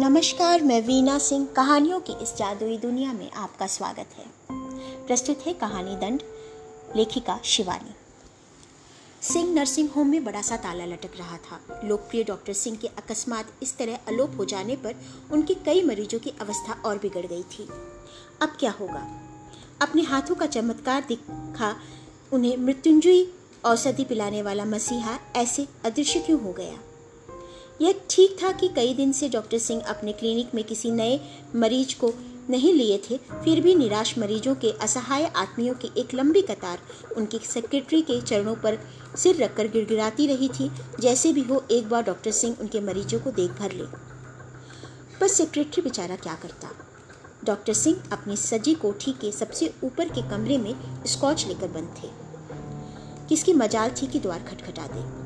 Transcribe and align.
नमस्कार, 0.00 0.62
मैं 0.62 0.82
वीना 0.82 1.18
सिंह। 1.18 1.46
कहानियों 1.46 2.00
की 2.00 2.12
इस 2.12 2.36
जादुई 2.36 2.78
दुनिया 2.78 3.12
में 3.12 3.30
आपका 3.32 3.66
स्वागत 3.66 4.06
है। 4.18 4.24
प्रस्तुत 5.06 5.38
है 5.46 5.52
कहानी 5.52 5.96
दंड, 5.96 6.22
लेखिका 6.96 7.40
शिवानी। 7.44 7.94
सिंह 9.26 9.54
नर्सिंग 9.54 9.88
होम 9.88 10.08
में 10.08 10.24
बड़ा 10.24 10.42
सा 10.42 10.56
ताला 10.56 10.84
लटक 10.84 11.10
रहा 11.18 11.36
था। 11.36 11.80
लोकप्रिय 11.84 12.24
डॉक्टर 12.24 12.52
सिंह 12.52 12.76
के 12.76 12.86
अकस्मात 12.86 13.46
इस 13.62 13.76
तरह 13.76 13.98
अलोप 14.08 14.32
हो 14.38 14.44
जाने 14.44 14.76
पर 14.76 14.94
उनके 15.32 15.54
कई 15.54 15.82
मरीजों 15.82 16.18
की 16.18 16.30
अवस्था 16.30 16.82
और 16.84 16.98
बिगड़ 16.98 17.26
गई 17.26 17.42
थी। 17.42 17.68
अब 18.42 18.56
क्या 18.60 18.70
होगा? 18.70 19.20
अपने 19.82 20.02
हाथों 20.02 20.34
का 20.34 20.46
चमत्कार 20.46 21.04
दिखा 21.08 21.76
उन्हें 22.32 22.56
मृत्युंजयी 22.56 23.34
औषधि 23.64 24.04
पिलाने 24.04 24.42
वाला 24.42 24.64
मसीहा 24.64 25.18
ऐसे 25.36 25.68
अदृश्य 25.84 26.20
क्यों 26.20 26.40
हो 26.40 26.52
गया? 26.52 26.78
यह 27.80 28.00
ठीक 28.10 28.36
था 28.42 28.52
कि 28.52 28.68
कई 28.68 28.94
दिन 28.94 29.12
से 29.12 29.28
डॉक्टर 29.28 29.58
सिंह 29.58 29.82
अपने 29.82 30.12
क्लिनिक 30.12 30.54
में 30.54 30.64
किसी 30.64 30.90
नए 30.90 31.20
मरीज़ 31.56 31.94
को 31.98 32.12
नहीं 32.50 32.72
लिए 32.74 32.98
थे, 32.98 33.16
फिर 33.16 33.60
भी 33.60 33.74
निराश 33.74 34.18
मरीजों 34.18 34.54
के 34.54 34.70
असहाय 34.70 35.24
आदमियों 35.36 35.74
की 35.74 35.90
एक 35.96 36.14
लंबी 36.14 36.42
कतार 36.42 36.78
उनकी 37.16 37.38
सेक्रेटरी 37.38 38.02
के 38.02 38.20
चरणों 38.20 38.54
पर 38.54 38.78
सिर 39.16 39.36
रखकर 39.36 39.68
गिड़गिड़ाती 39.68 40.26
रही 40.26 40.48
थी, 40.48 40.70
जैसे 41.00 41.32
भी 41.32 41.40
हो 41.40 41.62
एक 41.70 41.88
बार 41.88 42.02
डॉक्टर 42.02 42.30
सिंह 42.30 42.56
उनके 42.60 42.80
मरीजों 42.80 43.20
को 43.20 43.30
देख 43.30 43.50
भर 43.50 43.72
ले। 43.72 43.84
पर 45.20 45.28
सेक्रेटरी 45.28 45.82
बेचारा 45.82 46.16
क्या 46.16 46.34
करता? 46.34 46.70
डॉक्टर 47.44 47.72
सिंह 47.72 48.02
अपनी 48.12 48.36
सजी 48.36 48.74
कोठी 48.74 49.12
के 49.12 49.32
सबसे 49.32 49.74
ऊपर 49.84 50.08
के 50.08 50.28
कमरे 50.30 50.58
में 50.58 50.74
स्कॉच 51.06 51.46
लेकर 51.46 51.68
बंद 51.68 51.94
थे। 52.02 52.08
किसकी 53.28 53.52
मजाल 53.54 53.90
थी 53.90 54.06
कि 54.06 54.18
द्वार 54.18 54.42
खटखटा 54.42 54.86
दे। 54.86 55.19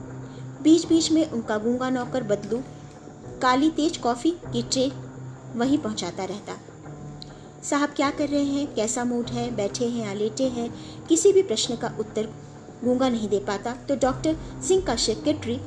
बीच 0.65 0.87
बीच 0.87 1.11
में 1.13 1.31
उनका 1.31 1.57
गूँगा 1.59 1.89
नौकर 1.91 2.23
बदलू, 2.23 2.59
काली 3.43 3.69
तेज 3.71 3.97
कॉफ़ी 3.97 4.31
की 4.53 4.63
ट्रे 4.63 4.87
वहीं 5.57 5.79
पहुंचाता 5.79 6.25
रहता। 6.25 6.55
साहब 7.63 7.89
क्या 7.89 8.11
कर 8.11 8.29
रहे 8.29 8.45
हैं? 8.45 8.75
कैसा 8.75 9.05
मूड 9.05 9.27
है? 9.27 9.51
बैठे 9.57 9.89
हैं 9.89 10.07
या 10.07 10.13
लेटे 10.13 10.45
हैं? 10.49 10.69
किसी 11.09 11.33
भी 11.33 11.43
प्रश्न 11.43 11.77
का 11.77 11.93
उत्तर 12.01 12.29
गूँगा 12.85 13.09
नहीं 13.09 13.29
दे 13.29 13.39
पाता। 13.39 13.73
तो 13.89 13.97
डॉक्टर 13.97 14.37
सिंह 14.69 14.83
का 14.85 14.97
सेक्रेटरी 14.97 15.61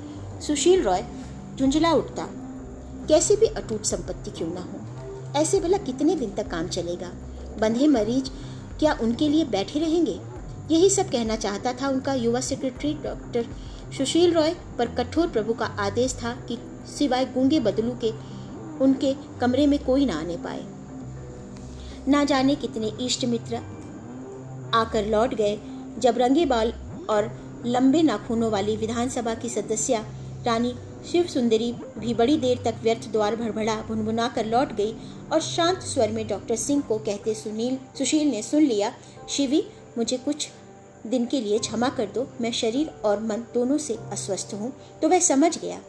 सुशील 0.47 0.83
रॉय 0.83 1.03
झुंझला 1.55 1.91
उठता, 1.91 2.27
कैसे 3.07 3.35
भी 3.35 3.45
अटूट 3.45 3.83
संपत्ति 3.83 4.31
क्यों 4.31 4.49
ना 4.53 4.61
हो? 4.61 5.39
ऐसे 5.39 5.59
भला 5.59 5.77
कितने 5.77 6.15
दिन 6.15 6.31
तक 6.31 6.47
काम 6.47 6.67
चलेगा? 6.67 7.11
बंधे 7.59 7.87
मरीज़ 7.87 8.29
क्या 8.79 8.97
उनके 9.01 9.29
लिए 9.29 9.45
बैठे 9.45 9.79
रहेंगे? 9.79 10.19
यही 10.71 10.89
सब 10.89 11.09
कहना 11.09 11.35
चाहता 11.35 11.73
था 11.73 11.89
उनका 11.89 12.13
युवा 12.13 12.39
सेक्रेटरी 12.41 12.93
डॉक्टर 12.93 13.45
सुशील 13.93 14.33
रॉय 14.33 14.53
पर 14.77 14.87
कठोर 14.95 15.27
प्रभु 15.27 15.53
का 15.53 15.65
आदेश 15.79 16.13
था 16.13 16.33
कि 16.47 16.57
सिवाय 16.97 17.25
गूँगे 17.25 17.59
बदलू 17.59 17.95
के 18.03 18.11
उनके 18.83 19.13
कमरे 19.41 19.67
में 19.67 19.79
कोई 19.83 20.05
ना 20.05 20.19
आने 20.19 20.37
पाए। 20.37 20.63
ना 22.07 22.23
जाने 22.23 22.55
कितने 22.55 22.87
इष्ट 23.01 23.25
मित्र 23.25 23.55
आकर 24.73 25.05
लौट 25.05 25.33
गए, 25.33 25.57
जब 25.99 26.17
रंगे 26.17 26.45
बाल 26.45 26.73
और 27.09 27.31
लंबे 27.65 28.01
नाखूनों 28.01 28.51
वाली 28.51 28.75
विधानसभा 28.77 29.33
की 29.33 29.49
सदस्य 29.49 30.03
रानी 30.45 30.73
शिव 31.11 31.27
सुंदरी 31.27 31.71
भी 31.97 32.13
बड़ी 32.13 32.37
देर 32.37 32.61
तक 32.65 32.75
व्यर्थ 32.83 33.07
द्वार 33.11 33.35
भड़बड़ा 33.35 33.75
भुनभुना 33.75 34.27
कर 34.27 34.45
लौट 34.45 34.73
गई 34.73 34.93
और 35.33 35.41
शांत 35.41 35.79
स्वर 35.79 36.11
में 36.11 36.27
डॉक्टर 36.27 36.55
सिंह 36.55 36.81
को 36.81 36.97
कहते 36.97 37.33
सुनील, 37.33 37.77
सुशील 37.97 38.27
ने 38.27 38.41
सुन 38.41 38.63
लिया, 38.63 38.91
शिवी, 39.29 39.63
मुझे 39.97 40.17
कुछ 40.17 40.49
दिन 41.07 41.25
के 41.25 41.41
लिए 41.41 41.59
क्षमा 41.59 41.89
कर 41.89 42.05
दो, 42.05 42.27
मैं 42.41 42.51
शरीर 42.51 42.87
और 43.05 43.19
मन 43.19 43.43
दोनों 43.53 43.77
से 43.77 43.93
अस्वस्थ 43.93 44.53
हूँ। 44.53 44.73
तो 45.01 45.09
वह 45.09 45.19
समझ 45.19 45.57
गया 45.57 45.81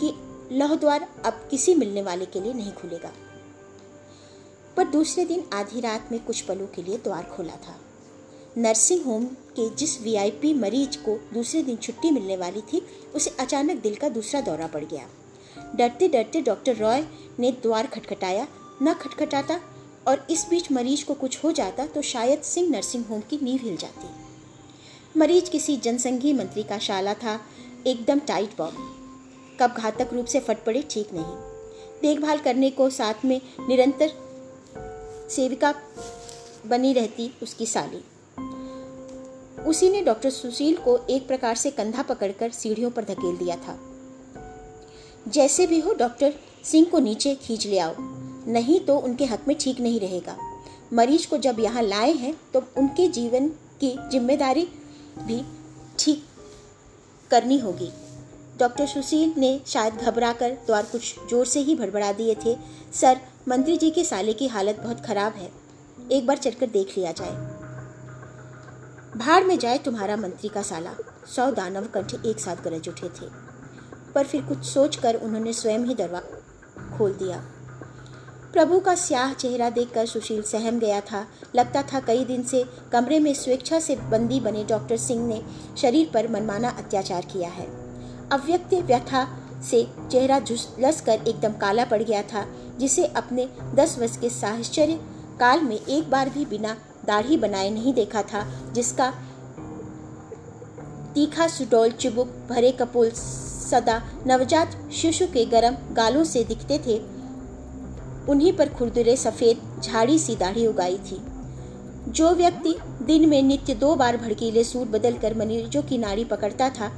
कि 0.00 0.14
लौह 0.52 0.74
द्वार 0.74 1.08
अब 1.24 1.48
किसी 1.50 1.74
मिलने 1.74 2.02
वाले 2.02 2.26
के 2.26 2.40
लिए 2.40 2.52
नहीं 2.52 2.72
खुलेगा। 2.72 3.12
पर 4.76 4.84
दूसरे 4.84 5.24
दिन 5.24 5.44
आधी 5.52 5.80
रात 5.80 6.08
में 6.12 6.24
कुछ 6.24 6.40
पलों 6.40 6.66
के 6.66 6.82
लिए 6.82 6.96
द्वार 6.96 7.22
खोला 7.22 7.52
था। 7.52 7.80
नर्सिंग 8.58 9.04
होम 9.04 9.24
के 9.24 9.74
जिस 9.74 10.02
वीआईपी 10.02 10.54
मरीज़ 10.54 10.98
को 10.98 11.30
दूसरे 11.34 11.62
दिन 11.62 11.76
छुट्टी 11.76 12.10
मिलने 12.10 12.36
वाली 12.36 12.60
थी, 12.60 12.86
उसे 13.14 13.30
अचानक 13.30 13.82
दिल 13.82 13.94
का 13.94 14.08
दूसरा 14.08 14.40
दौरा 14.40 14.66
पड़ 14.66 14.84
गया। 14.84 15.08
डरते 15.74 16.08
डरते 16.08 16.40
डॉक्टर 16.40 16.76
रॉय 16.76 17.04
ने 17.38 17.52
द्वार 17.52 17.86
खटखटाया। 17.86 18.46
न 18.82 18.94
खटखटाता 18.94 19.60
और 20.08 20.26
इस 20.30 20.46
बीच 20.50 20.72
मरीज़ 20.72 21.04
को 21.04 21.14
कुछ 21.14 21.44
हो 21.44 21.52
जाता 21.52 21.86
तो 21.86 22.02
शायद 22.02 22.42
सिंह 22.42 22.70
नर्सिंग 22.70 23.04
होम 23.04 23.20
की 23.20 23.38
नींव 23.42 23.60
हिल 23.62 23.76
जाती। 23.76 24.27
मरीज़ 25.18 25.50
किसी 25.50 25.76
जनसंघीय 25.76 26.32
मंत्री 26.32 26.62
का 26.62 26.78
शाला 26.78 27.14
था, 27.14 27.40
एकदम 27.86 28.18
टाइट 28.18 28.50
बॉब 28.58 28.74
कब 29.60 29.74
घातक 29.76 30.12
रूप 30.12 30.26
से 30.26 30.40
फट 30.40 30.64
पड़े, 30.64 30.82
ठीक 30.90 31.08
नहीं। 31.12 32.02
देखभाल 32.02 32.38
करने 32.38 32.70
को 32.70 32.88
साथ 32.90 33.24
में 33.24 33.40
निरंतर 33.68 34.12
सेविका 35.30 35.74
बनी 36.66 36.92
रहती 36.92 37.30
उसकी 37.42 37.66
साली। 37.66 38.02
उसी 39.62 39.90
ने 39.90 40.02
डॉक्टर 40.02 40.30
सुशील 40.30 40.76
को 40.76 40.96
एक 41.10 41.26
प्रकार 41.28 41.56
से 41.56 41.70
कंधा 41.70 42.02
पकड़कर 42.02 42.50
सीढ़ियों 42.50 42.90
पर 42.90 43.04
धकेल 43.04 43.36
दिया 43.36 43.56
था। 43.56 43.78
जैसे 45.28 45.66
भी 45.66 45.80
हो, 45.80 45.94
डॉक्टर 45.94 46.34
सिंह 46.64 46.86
को 46.86 46.98
नीचे 46.98 47.34
खींच 47.34 47.66
ले 47.66 47.78
आओ। 47.78 47.94
नहीं 48.52 48.80
तो 48.80 48.98
उनके 48.98 49.24
हक 49.24 49.48
में 49.48 49.56
ठीक 49.60 49.80
नहीं 49.80 50.00
रहेगा। 50.00 50.36
मरीज़ 50.92 51.28
को 51.28 51.38
जब 51.38 51.60
यहाँ 51.60 51.82
लाए 51.82 52.12
हैं 52.12 52.34
तो 52.54 52.62
उनके 52.76 53.08
जीवन 53.08 53.48
की 53.80 53.96
ज़िम्मेदारी 54.10 54.68
भी 55.18 55.42
ठीक 55.98 56.24
करनी 57.30 57.58
होगी। 57.58 57.90
डॉक्टर 58.58 58.86
सुशील 58.86 59.32
ने 59.36 59.60
शायद 59.66 59.94
घबराकर 59.94 60.50
द्वार 60.66 60.84
कुछ 60.84 61.14
ज़ोर 61.30 61.46
से 61.46 61.60
ही 61.60 61.74
भड़बड़ा 61.74 62.12
दिए 62.12 62.34
थे। 62.44 62.56
सर, 62.92 63.20
मंत्री 63.48 63.76
जी 63.76 63.90
के 63.90 64.04
साले 64.04 64.32
की 64.32 64.46
हालत 64.46 64.80
बहुत 64.80 65.04
खराब 65.04 65.32
है। 65.32 65.50
एक 66.12 66.26
बार 66.26 66.36
चलकर 66.36 66.66
देख 66.66 66.96
लिया 66.98 67.12
जाए। 67.12 67.36
भाड़ 69.16 69.42
में 69.44 69.58
जाए 69.58 69.78
तुम्हारा 69.78 70.16
मंत्री 70.16 70.48
का 70.48 70.62
साला। 70.62 70.94
सौ 71.26 71.50
दानव 71.50 71.86
कंठ 71.86 72.14
एक 72.26 72.40
साथ 72.40 72.62
गरज 72.64 72.88
उठे 72.88 73.08
थे। 73.10 73.28
पर 74.14 74.26
फिर 74.26 74.42
कुछ 74.42 74.64
सोचकर 74.64 75.14
उन्होंने 75.14 75.52
स्वयं 75.52 75.84
ही 75.84 75.94
दरवाज़ा 75.94 76.96
खोल 76.98 77.12
दिया। 77.12 77.42
प्रभु 78.52 78.80
का 78.80 78.94
स्याह 78.94 79.32
चेहरा 79.32 79.70
देखकर 79.70 80.06
सुशील 80.06 80.42
सहम 80.42 80.78
गया 80.78 81.00
था। 81.00 81.26
लगता 81.56 81.82
था 81.82 82.00
कई 82.00 82.24
दिन 82.24 82.42
से 82.42 82.64
कमरे 82.92 83.18
में 83.20 83.34
स्वेच्छा 83.34 83.80
से 83.80 83.96
बंदी 83.96 84.40
बने 84.40 84.64
डॉक्टर 84.64 84.96
सिंह 84.96 85.26
ने 85.26 85.42
शरीर 85.78 86.10
पर 86.14 86.28
मनमाना 86.28 86.68
अत्याचार 86.68 87.22
किया 87.22 87.48
है। 87.48 87.66
अव्यक्त 88.32 88.74
व्यथा 88.74 89.26
से 89.70 89.86
चेहरा 90.12 90.40
झुलस 90.40 91.00
कर 91.00 91.28
एकदम 91.28 91.52
काला 91.52 91.84
पड़ 91.84 92.02
गया 92.02 92.22
था, 92.22 92.46
जिसे 92.78 93.04
अपने 93.04 93.48
दस 93.74 93.98
वर्ष 93.98 94.16
के 94.16 94.30
साहश्चर्य 94.30 94.98
काल 95.40 95.60
में 95.60 95.76
एक 95.76 96.10
बार 96.10 96.28
भी 96.28 96.44
बिना 96.44 96.76
दाढ़ी 97.06 97.36
बनाए 97.36 97.70
नहीं 97.70 97.94
देखा 97.94 98.22
था, 98.22 98.72
जिसका 98.72 99.10
तीखा 101.14 101.46
सुडोल, 101.48 101.90
चुबुक, 101.90 102.28
भरे 102.50 102.72
कपोल, 102.72 103.10
सदा 103.10 104.02
नवजात 104.26 104.90
शिशु 104.92 105.26
के 105.26 105.44
गर्म 105.44 105.76
गालों 105.94 106.24
से 106.24 106.44
दिखते 106.44 106.78
थे। 106.78 107.17
उन्हीं 108.28 108.52
पर 108.52 108.68
खुरदुरे 108.68 109.16
सफ़ेद, 109.16 109.82
झाड़ी 109.82 110.18
सी 110.18 110.36
दाढ़ी 110.36 110.66
उगाई 110.66 110.98
थी। 111.10 111.20
जो 112.08 112.30
व्यक्ति 112.34 112.74
दिन 113.02 113.28
में 113.28 113.42
नित्य 113.42 113.74
दो 113.74 113.94
बार 113.96 114.16
भड़कीले 114.16 114.64
सूट 114.64 114.88
बदलकर 114.88 115.34
मरीजों 115.34 115.82
की 115.82 115.98
नाड़ी 115.98 116.24
पकड़ता 116.24 116.68
था 116.70 116.90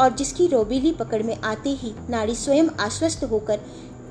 और 0.00 0.14
जिसकी 0.14 0.46
रोबीली 0.46 0.92
पकड़ 0.92 1.22
में 1.22 1.36
आते 1.36 1.70
ही 1.70 1.92
नाड़ी 2.10 2.34
स्वयं 2.34 2.68
आश्वस्त 2.80 3.24
होकर 3.24 3.60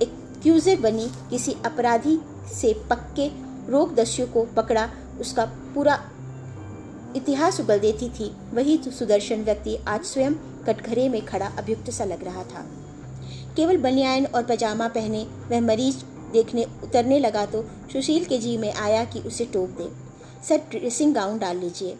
एक्यूजर 0.01 0.79
बनी, 0.79 1.07
किसी 1.29 1.55
अपराधी 1.65 2.19
से 2.53 2.73
पक्के 2.89 3.27
रोग 3.71 3.95
दस्यु 3.95 4.25
को 4.25 4.43
पकड़ा, 4.55 4.89
उसका 5.21 5.45
पूरा 5.75 5.99
इतिहास 7.15 7.59
उगल 7.59 7.79
देती 7.79 8.09
थी। 8.09 8.31
वही 8.53 8.77
सुदर्शन 8.89 9.43
व्यक्ति 9.43 9.75
आज 9.87 10.03
स्वयं 10.03 10.33
कटघरे 10.65 11.07
में 11.09 11.25
खड़ा 11.25 11.47
अभियुक्त 11.57 11.89
सा 11.89 12.05
लग 12.05 12.23
रहा 12.23 12.43
था। 12.43 12.65
केवल 13.55 13.77
बनियान 13.77 14.25
और 14.25 14.43
पजामा 14.43 14.87
पहने 14.87 15.25
वह 15.49 15.61
मरीज़ 15.61 16.03
देखने, 16.31 16.63
उतरने 16.63 17.19
लगा 17.19 17.45
तो 17.45 17.63
सुशील 17.63 18.25
के 18.25 18.37
जी 18.37 18.57
में 18.57 18.73
आया 18.73 19.05
कि 19.05 19.19
उसे 19.19 19.45
टोक 19.45 19.69
दे। 19.69 20.07
सर, 20.47 20.57
ड्रेसिंग 20.57 21.15
गाउन 21.15 21.39
डाल 21.39 21.57
लीजिए। 21.57 21.97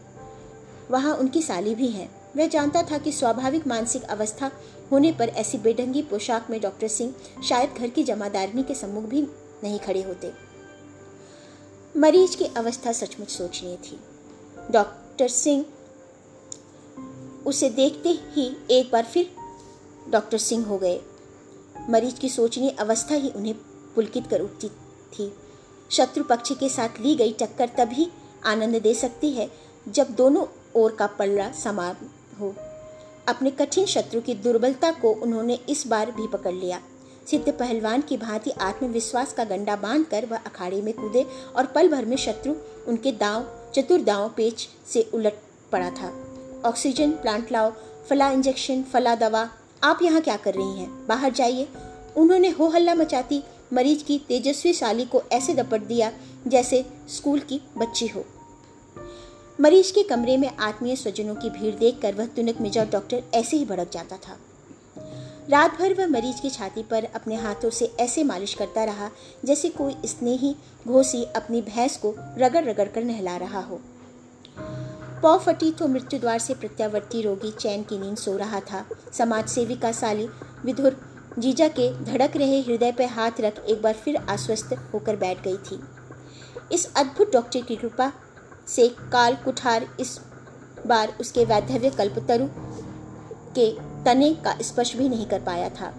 वहाँ 0.92 1.16
उनकी 1.16 1.42
साली 1.42 1.76
भी 1.76 1.88
है। 1.88 2.10
वह 2.38 2.48
जानता 2.48 2.84
था 2.84 2.98
कि 2.98 3.12
स्वाभाविक 3.12 3.68
मानसिक 3.68 4.04
अवस्था 4.04 4.52
होने 4.92 5.12
पर 5.12 5.30
ऐसी 5.30 5.58
बेढंगी 5.58 6.02
पोशाक 6.02 6.48
में 6.50 6.62
डॉक्टर 6.62 6.88
सिंह 6.88 7.14
शायद 7.44 7.74
घर 7.78 7.88
की 7.88 8.04
जमादारनी 8.04 8.64
के 8.64 8.76
सम्मुख 8.76 9.04
भी 9.04 9.22
नहीं 9.64 9.80
खड़े 9.80 10.04
होते। 10.04 10.32
मरीज़ 11.98 12.38
की 12.38 12.46
अवस्था 12.46 12.92
सचमुच 12.92 13.30
सोचनीय 13.30 13.76
थी। 13.76 14.00
डॉक्टर 14.72 15.28
सिंह 15.28 15.66
उसे 17.46 17.70
देखते 17.70 18.10
ही 18.10 18.58
एक 18.72 18.92
बार 18.92 19.04
फिर 19.04 19.32
डॉक्टर 20.10 20.38
सिंह 20.38 20.66
हो 20.66 20.78
गए। 20.78 21.02
मरीज़ 21.90 22.16
की 22.16 22.30
सोचनीय 22.30 22.70
अवस्था 22.70 23.16
ही 23.16 23.30
उन्हें 23.30 23.56
पुलकित 23.98 24.28
कर 24.28 24.42
उठती 24.42 24.70
थी। 25.14 25.32
शत्रु 25.92 26.24
पक्ष 26.24 26.52
के 26.52 26.70
साथ 26.70 27.00
ली 27.02 27.16
गई 27.16 27.34
टक्कर 27.34 27.70
तभी 27.78 28.08
आनंद 28.46 28.76
दे 28.76 28.94
सकती 28.94 29.32
है, 29.32 29.50
जब 29.88 30.10
दोनों 30.10 30.46
ओर 30.76 30.92
का 30.92 31.08
पल्ला 31.08 31.52
समान 31.52 32.10
हो। 32.40 32.54
अपने 33.28 33.52
कठिन 33.52 33.86
शत्रु 33.86 34.22
की 34.22 34.34
दुर्बलता 34.34 34.92
को 34.92 35.12
उन्होंने 35.14 35.60
इस 35.70 35.88
बार 35.88 36.12
भी 36.12 36.28
पकड़ 36.28 36.54
लिया। 36.54 36.82
सिद्ध 37.32 37.52
पहलवान 37.52 38.02
की 38.02 38.18
भांति 38.18 38.52
आत्मविश्वास 38.52 39.34
का 39.34 39.44
गंडा 39.44 39.76
बांधकर 39.76 40.26
वह 40.26 40.38
अखाड़े 40.38 40.82
में 40.82 40.94
कूदे 40.94 41.26
और 41.56 41.66
पल 41.66 41.88
भर 41.88 42.06
में 42.06 42.18
शत्रु 42.18 42.54
उनके 42.88 43.12
दांव, 43.12 43.46
चतुर 43.76 44.02
दांव 44.02 44.30
पेच 44.30 44.68
से 44.88 45.10
उलट 45.14 45.34
पड़ा 45.72 45.90
था। 45.90 46.14
ऑक्सीजन, 46.66 47.12
प्लांट 47.12 47.52
लाओ, 47.52 47.72
फला 48.10 48.30
इंजेक्शन, 48.30 48.84
फला 48.84 49.16
दवा, 49.16 49.50
आप 49.84 50.00
यहाँ 50.02 50.22
क्या 50.22 50.38
कर 50.38 50.54
रही 50.54 50.80
हैं? 50.80 51.08
बाहर 51.08 51.32
जाइए। 51.32 51.68
उन्होंने 52.18 52.50
हो 52.50 52.68
हल्ला 52.68 52.96
मचाती 52.96 53.44
मरीज़ 53.74 54.04
की 54.04 54.18
तेजस्वी 54.28 54.74
साली 54.74 55.06
को 55.06 55.22
ऐसे 55.32 55.54
दपट 55.54 55.82
दिया 55.82 56.12
जैसे 56.48 56.86
स्कूल 57.08 57.40
की 57.40 57.62
बच्ची 57.78 58.08
हो। 58.08 58.26
मरीज़ 59.62 59.94
के 59.94 60.04
कमरे 60.04 60.38
में 60.38 60.58
आत्मीय 60.58 60.96
स्वजनों 60.96 61.36
की 61.36 61.50
भीड़ 61.50 61.76
देखकर 61.76 62.14
वह 62.14 62.26
तुनक 62.26 62.62
मिजा 62.62 62.86
डॉक्टर 62.86 63.24
ऐसे 63.34 63.58
ही 63.58 63.66
भड़क 63.66 63.92
जाता 63.92 64.18
था। 64.18 64.38
रात 65.50 65.78
भर 65.80 65.94
वह 65.94 66.08
मरीज़ 66.08 66.42
की 66.42 66.50
छाती 66.50 66.84
पर 66.84 67.04
अपने 67.04 67.36
हाथों 67.36 67.70
से 67.70 67.86
ऐसे 68.00 68.24
मालिश 68.24 68.54
करता 68.54 68.84
रहा 68.84 69.10
जैसे 69.46 69.70
कोई 69.70 69.96
स्नेही 70.06 70.56
घोसी 70.88 71.24
अपनी 71.24 71.62
भैंस 71.62 71.98
को 71.98 72.16
रगड़ 72.38 72.64
रगड़ 72.66 72.88
कर 72.88 73.04
नहला 73.04 73.38
रहा 73.38 73.60
हो। 73.60 73.80
पौ 75.22 75.38
फटी 75.38 75.72
तो 75.72 75.88
मृत्यु 75.88 76.20
द्वार 76.20 76.40
से 76.40 76.54
प्रत्यावर्ती 76.54 77.22
रोगी 77.22 77.52
चैन 77.52 77.84
की 77.84 78.00
नींद 78.00 78.18
सो 78.18 78.38
रहा 78.38 78.60
था। 78.60 78.86
समाज 79.14 79.48
सेविका 79.50 79.92
साली 79.92 80.28
विधुर 80.66 80.98
जीजा 81.38 81.68
के 81.70 81.90
धड़क 82.04 82.36
रहे 82.38 82.60
हृदय 82.62 82.92
पर 82.92 83.06
हाथ 83.06 83.40
रख 83.42 83.60
एक 83.66 83.82
बार 83.82 83.94
फिर 83.94 84.16
आश्वस्त 84.30 84.74
होकर 84.94 85.16
बैठ 85.16 85.44
गई 85.44 85.58
थी। 85.58 85.80
इस 86.72 86.86
अद्भुत 86.98 87.32
डॉक्टर 87.34 87.62
की 87.62 87.76
कृपा 87.76 88.12
से 88.68 88.88
काल 89.12 89.36
कुठार 89.36 89.88
इस 90.00 90.20
बार 90.88 91.14
उसके 91.20 91.46
वैधव्य 91.46 91.90
कल्पतरु 91.90 92.48
के 93.56 93.70
तने 94.04 94.34
का 94.36 94.58
स्पर्श 94.62 94.96
भी 94.96 95.10
नहीं 95.10 95.26
कर 95.26 95.40
पाया 95.40 95.70
था। 95.70 95.94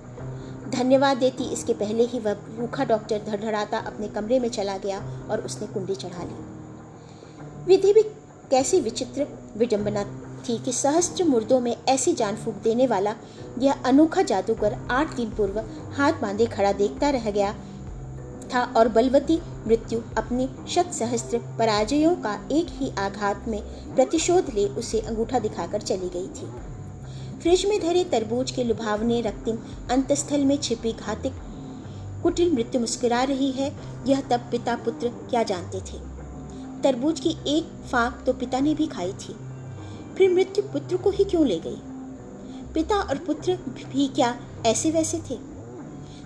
धन्यवाद 0.69 1.17
देती 1.17 1.44
इसके 1.44 1.75
पहले 1.75 2.05
ही 2.05 2.19
वह 2.19 2.37
रूखा 2.58 2.84
डॉक्टर 2.84 3.23
धड़धड़ाता 3.26 3.79
अपने 3.79 4.08
कमरे 4.08 4.38
में 4.41 4.49
चला 4.49 4.76
गया 4.79 4.99
और 5.31 5.41
उसने 5.41 5.67
कुंडी 5.67 5.94
चढ़ा 5.94 6.23
ली। 6.23 6.34
विधि 7.67 7.93
भी 7.93 8.02
कैसी 8.50 8.81
विचित्र 8.81 9.26
विडंबना 9.56 10.02
थी 10.38 10.58
कि 10.58 10.73
सहस्त्र 10.73 11.25
मुर्दों 11.25 11.61
में 11.61 11.76
ऐसी 11.88 12.12
जान 12.12 12.37
फूक 12.37 12.55
देने 12.55 12.87
वाला 12.87 13.14
यह 13.58 13.82
अनोखा 13.85 14.23
जादूगर 14.23 14.76
आठ 14.90 15.14
दिन 15.14 15.31
पूर्व 15.31 15.58
हाथ 15.96 16.20
बांधे 16.23 16.46
खड़ा 16.46 16.73
देखता 16.73 17.11
रह 17.11 17.31
गया 17.31 17.52
था 18.55 18.62
और 18.76 18.88
बलवती 18.88 19.38
मृत्यु 19.67 20.00
अपनी 20.19 20.49
शत 20.69 20.93
सहस्त्र 20.93 21.38
पराजयों 21.58 22.14
का 22.17 22.35
एक 22.52 22.67
ही 22.73 22.90
आघात 22.99 23.49
में 23.49 23.61
प्रतिशोध 23.94 24.50
ले 24.55 24.67
उसे 24.75 25.00
अंगूठा 25.00 25.38
दिखाकर 25.38 25.81
चली 25.81 26.08
गई 26.08 26.29
थी। 26.37 26.50
फ्रिज 27.41 27.64
में 27.67 27.81
धरे 27.81 28.05
तरबूज 28.05 28.50
के 28.50 28.64
लुभावने 28.64 29.20
रक्तिम 29.20 29.58
अंतस्थल 29.91 30.44
में 30.44 30.56
छिपी 30.58 30.93
घातिक 30.93 31.32
कुटिल 32.23 32.52
मृत्यु 32.52 32.81
मुस्कुरा 32.81 33.23
रही 33.23 33.50
है, 33.50 33.73
यह 34.06 34.20
तब 34.20 34.49
पिता 34.50 34.75
पुत्र 34.76 35.08
क्या 35.31 35.43
जानते 35.43 35.81
थे? 35.82 35.99
तरबूज 36.82 37.20
की 37.20 37.37
एक 37.49 37.70
फाक 37.91 38.23
तो 38.26 38.32
पिता 38.32 38.61
ने 38.61 38.75
भी 38.75 38.87
खाई 38.87 39.12
थी। 39.20 39.37
फिर 40.19 40.31
मृत्यु 40.31 40.62
पुत्र 40.65 40.97
को 40.97 41.11
ही 41.11 41.25
क्यों 41.25 41.47
ले 41.47 41.59
गई? 41.59 41.76
पिता 42.75 42.97
और 42.97 43.19
पुत्र 43.19 43.55
भी 43.93 44.09
क्या 44.09 44.35
ऐसे 44.67 44.91
वैसे 44.91 45.19
थे? 45.19 45.35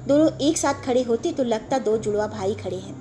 दोनों 0.09 0.31
एक 0.39 0.59
साथ 0.59 0.75
खड़े 0.75 1.03
होते 1.03 1.33
तो 1.33 1.45
लगता 1.45 1.79
दो 1.79 1.97
जुड़वा 1.97 2.27
भाई 2.27 2.55
खड़े 2.55 2.77
हैं। 2.77 2.95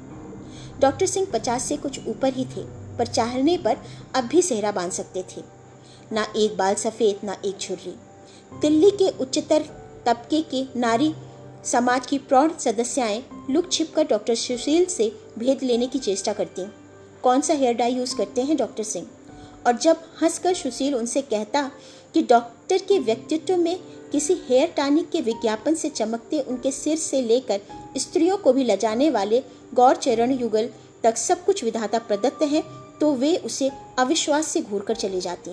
डॉक्टर 0.80 1.06
सिंह 1.06 1.28
पचास 1.34 1.64
से 1.64 1.78
कुछ 1.78 2.08
ऊपर 2.08 2.34
ही 2.34 2.46
थे, 2.46 2.64
पर 2.98 3.08
चाहने 3.08 3.58
पर 3.58 3.78
अब 4.16 4.24
भी 4.24 4.42
सेहरा 4.42 4.72
बाँध 4.72 4.92
सकते 4.92 5.24
थे। 5.24 5.44
ना 6.12 6.26
एक 6.36 6.58
बाल 6.58 6.76
सफ़ेद, 6.76 7.20
ना 7.24 7.38
एक 7.46 7.60
छुर्री 7.60 7.96
दिल्ली 8.62 8.92
के 8.92 9.10
उच्चतर 9.10 9.66
तबके 10.06 10.42
के 10.42 10.66
नारी 10.80 11.14
समाज 11.66 12.06
की 12.06 12.18
प्रौढ़ 12.18 12.52
सदस्याएँ 12.52 13.24
लुक 13.50 13.72
छिप 13.72 13.94
कर 13.96 14.08
डॉक्टर 14.08 14.36
सुशील 14.36 14.86
से 14.86 15.12
भेद 15.40 15.64
लेने 15.64 15.88
की 15.88 16.00
चेष्टा 16.00 16.34
करती। 16.34 16.66
कौन 17.24 17.42
सा 17.42 17.54
हेयर 17.54 17.74
डाई 17.74 17.94
यूज़ 17.94 18.16
करते 18.16 18.42
हैं 18.42 18.58
डॉक्टर 18.58 18.84
सिंह? 18.84 19.08
और 19.68 19.78
जब 19.78 20.04
हंसकर 20.22 20.54
सुशील 20.54 20.96
उनसे 20.96 21.22
कहता 21.22 21.70
कि 22.14 22.22
डॉक्टर 22.22 22.78
के 22.78 23.00
व्यक्तित्व 23.00 23.58
में 23.58 23.78
किसी 24.12 24.34
हेयर 24.50 24.74
टॉनिक 24.78 25.10
के 25.10 25.22
विज्ञापन 25.22 25.76
से 25.76 25.90
चमकते 25.90 26.40
उनके 26.40 26.72
सिर 26.72 26.98
से 26.98 27.22
लेकर 27.22 27.62
स्त्रियों 27.98 28.38
को 28.38 28.54
भी 28.54 28.64
लजाने 28.64 29.10
वाले 29.10 29.44
गौर 29.74 29.96
चरण 29.96 30.32
युगल 30.32 30.70
तक 31.04 31.18
सब 31.18 31.46
कुछ 31.46 31.64
विधाता 31.64 32.00
प्रदत्त 32.00 32.44
है 32.44 32.64
तो 33.00 33.14
वे 33.16 33.36
उसे 33.38 33.70
अविश्वास 34.00 34.48
से 34.48 34.62
घूर 34.62 34.82
कर 34.82 34.96
चली 34.96 35.22
जाती। 35.22 35.52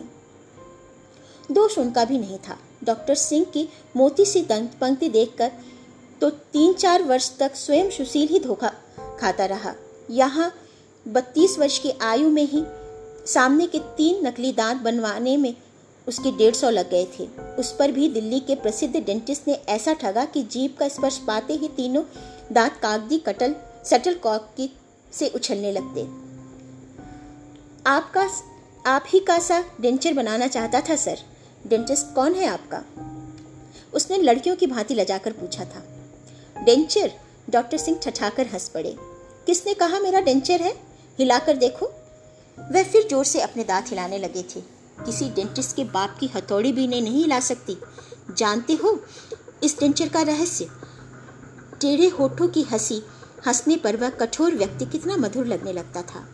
दोष 1.51 1.79
उनका 1.79 2.05
भी 2.05 2.19
नहीं 2.19 2.39
था। 2.39 2.59
डॉक्टर 2.85 3.15
सिंह 3.15 3.45
की 3.45 3.69
मोती 3.97 4.25
सी 4.25 4.43
पंक्ति 4.51 5.09
देखकर 5.09 5.53
तो 6.21 6.31
तीन 6.31 6.73
चार 6.73 7.03
वर्ष 7.03 7.31
तक 7.39 7.55
स्वयं 7.55 7.91
सुशील 7.91 8.29
ही 8.29 8.41
धोखा 8.41 8.73
खाता 9.21 9.47
रहा। 9.47 9.75
यहाँ 10.11 10.53
बत्तीस 11.07 11.59
वर्ष 11.59 11.79
की 11.79 11.91
आयु 12.03 12.29
में 12.31 12.43
ही 12.43 12.63
सामने 13.35 13.67
के 13.67 13.79
तीन 13.79 14.27
नकली 14.27 14.53
दांत 14.53 14.83
बनवाने 14.83 15.37
में 15.37 15.57
उसके 16.09 16.33
डेढ़ 16.33 16.55
सौ 16.55 16.71
लग 16.71 16.91
गए 16.91 17.05
थे। 17.05 17.25
उस 17.59 17.77
पर 17.79 17.93
भी 17.93 18.09
दिल्ली 18.09 18.41
के 18.41 18.55
प्रसिद्ध 18.55 18.97
डेंटिस्ट 18.97 19.49
ने 19.49 19.55
ऐसा 19.55 19.93
ठगा 19.93 20.25
कि 20.25 20.43
जीप 20.43 20.79
का 20.79 20.89
स्पर्श 20.89 21.19
पाते 21.19 21.55
ही 21.55 21.69
तीनों 21.69 22.05
दांत 22.53 22.73
कागदी 22.83 23.19
कटल, 23.19 23.55
सटल 23.85 24.15
कॉक 24.15 24.43
की 24.57 24.77
से 25.13 25.29
उछलने 25.29 25.73
लगते। 25.73 26.03
आपका 27.87 28.31
आप 28.87 29.05
ही 29.09 29.21
का 29.21 29.39
सा 29.39 29.65
डेंचर 29.81 30.13
बनाना 30.13 30.47
चाहता 30.47 30.81
था, 30.81 30.97
सर। 30.97 31.19
डेंटिस्ट 31.67 32.15
कौन 32.15 32.35
है 32.35 32.47
आपका? 32.47 32.85
उसने 33.95 34.19
लड़कियों 34.19 34.57
की 34.57 34.67
भांति 34.67 34.95
लजाकर 34.95 35.33
पूछा 35.33 35.65
था। 35.65 35.85
डेंचर? 36.65 37.13
डॉक्टर 37.51 37.79
सिंह 37.79 37.99
ठठाकर 38.03 38.47
हंस 38.47 38.69
पड़े। 38.69 38.97
किसने 39.47 39.75
कहा 39.75 40.01
मेरा 40.01 40.21
डेंचर 40.21 40.61
है? 40.61 40.73
हिलाकर 41.19 41.57
देखो। 41.57 41.91
वह 42.73 42.83
फिर 42.83 43.07
ज़ोर 43.11 43.25
से 43.25 43.41
अपने 43.41 43.65
दांत 43.65 43.91
हिलाने 43.91 44.19
लगे 44.19 44.43
थे। 44.43 44.61
किसी 45.05 45.29
डेंटिस्ट 45.29 45.77
के 45.77 45.85
बाप 45.85 46.17
की 46.21 46.27
हथौड़ी 46.27 46.73
भी 46.73 46.85
इन्हें 46.85 47.03
नहीं 47.03 47.23
हिला 47.23 47.41
सकती। 47.41 47.77
जानते 48.37 48.73
हो, 48.73 49.03
इस 49.63 49.79
डेंचर 49.81 50.09
का 50.09 50.23
रहस्य? 50.23 50.69
टेढ़े 51.81 52.09
होठों 52.09 52.49
की 52.49 52.63
हँसी, 52.63 53.03
हंसने 53.47 53.77
पर 53.77 53.97
वह 53.97 54.09
कठोर 54.11 54.55
व्यक्ति 54.55 54.85
कितना 54.85 55.17
मधुर 55.17 55.47
लगने 55.47 55.73
लगता 55.73 56.03
था। 56.03 56.29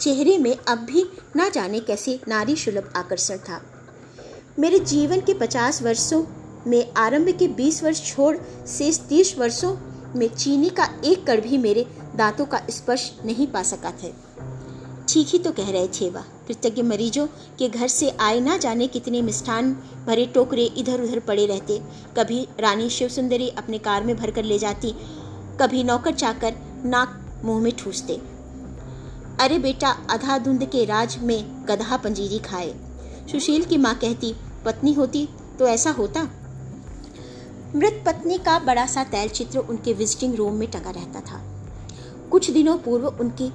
चेहरे 0.00 0.38
में 0.38 0.56
अब 0.68 0.78
भी 0.78 1.04
ना 1.36 1.48
जाने 1.48 1.80
कैसे 1.80 2.20
नारी 2.28 2.56
सुलभ 2.56 2.92
आकर्षण 2.96 3.36
था। 3.36 3.60
मेरे 4.58 4.78
जीवन 4.78 5.20
के 5.20 5.34
पचास 5.34 5.82
वर्षों 5.82 6.24
में 6.66 6.92
आरंभ 6.96 7.28
के 7.38 7.48
बीस 7.48 7.82
वर्ष 7.82 8.14
छोड़ 8.14 8.36
शेष 8.66 8.98
तीस 8.98 9.38
वर्षों 9.38 9.76
में 10.18 10.28
चीनी 10.28 10.70
का 10.70 10.88
एक 11.04 11.26
कड़ 11.26 11.40
भी 11.40 11.58
मेरे 11.58 11.86
दांतों 12.16 12.46
का 12.46 12.60
स्पर्श 12.70 13.12
नहीं 13.24 13.46
पा 13.46 13.62
सका 13.62 13.90
था। 13.90 14.12
ठीक 15.08 15.28
ही 15.28 15.38
तो 15.38 15.50
कह 15.52 15.70
रहे 15.70 15.88
थे 15.90 16.08
वह 16.10 16.24
कृतज्ञ 16.46 16.82
मरीजों, 16.82 17.26
के 17.58 17.68
घर 17.68 17.88
से 17.88 18.08
आए 18.20 18.40
ना 18.40 18.56
जाने 18.56 18.86
कितने 18.86 19.20
मिष्ठान 19.22 19.72
भरे 20.06 20.26
टोकरे 20.26 20.64
इधर 20.78 21.00
उधर 21.00 21.18
पड़े 21.18 21.46
रहते। 21.46 21.78
कभी 22.16 22.46
रानी 22.60 22.88
शिव 22.90 23.08
सुंदरी 23.08 23.48
अपने 23.48 23.78
कार 23.78 24.04
में 24.04 24.16
भरकर 24.16 24.44
ले 24.44 24.58
जाती, 24.58 24.94
कभी 25.60 25.82
नौकर 25.84 26.14
चाकर 26.14 26.54
नाक 26.84 27.40
मुँह 27.44 27.60
में 27.62 27.72
ठूसते। 27.76 28.20
अरे 29.40 29.58
बेटा 29.58 29.90
अधा 30.10 30.38
धुंध 30.38 30.64
के 30.64 30.84
राज 30.84 31.16
में 31.18 31.66
गधा 31.68 31.96
पंजीरी 31.96 32.38
खाए। 32.38 32.74
सुशील 33.32 33.64
की 33.64 33.76
माँ 33.76 33.94
कहती, 33.94 34.34
पत्नी 34.64 34.92
होती 34.92 35.28
तो 35.58 35.68
ऐसा 35.68 35.90
होता? 35.90 36.22
मृत 37.76 38.02
पत्नी 38.06 38.38
का 38.38 38.58
बड़ा 38.58 38.86
सा 38.86 39.04
तैल 39.04 39.28
चित्र 39.28 39.58
उनके 39.58 39.92
विजिटिंग 39.92 40.34
रूम 40.34 40.54
में 40.54 40.70
टंगा 40.70 40.90
रहता 40.90 41.20
था। 41.20 41.42
कुछ 42.30 42.50
दिनों 42.50 42.76
पूर्व 42.78 43.06
उनकी 43.06 43.50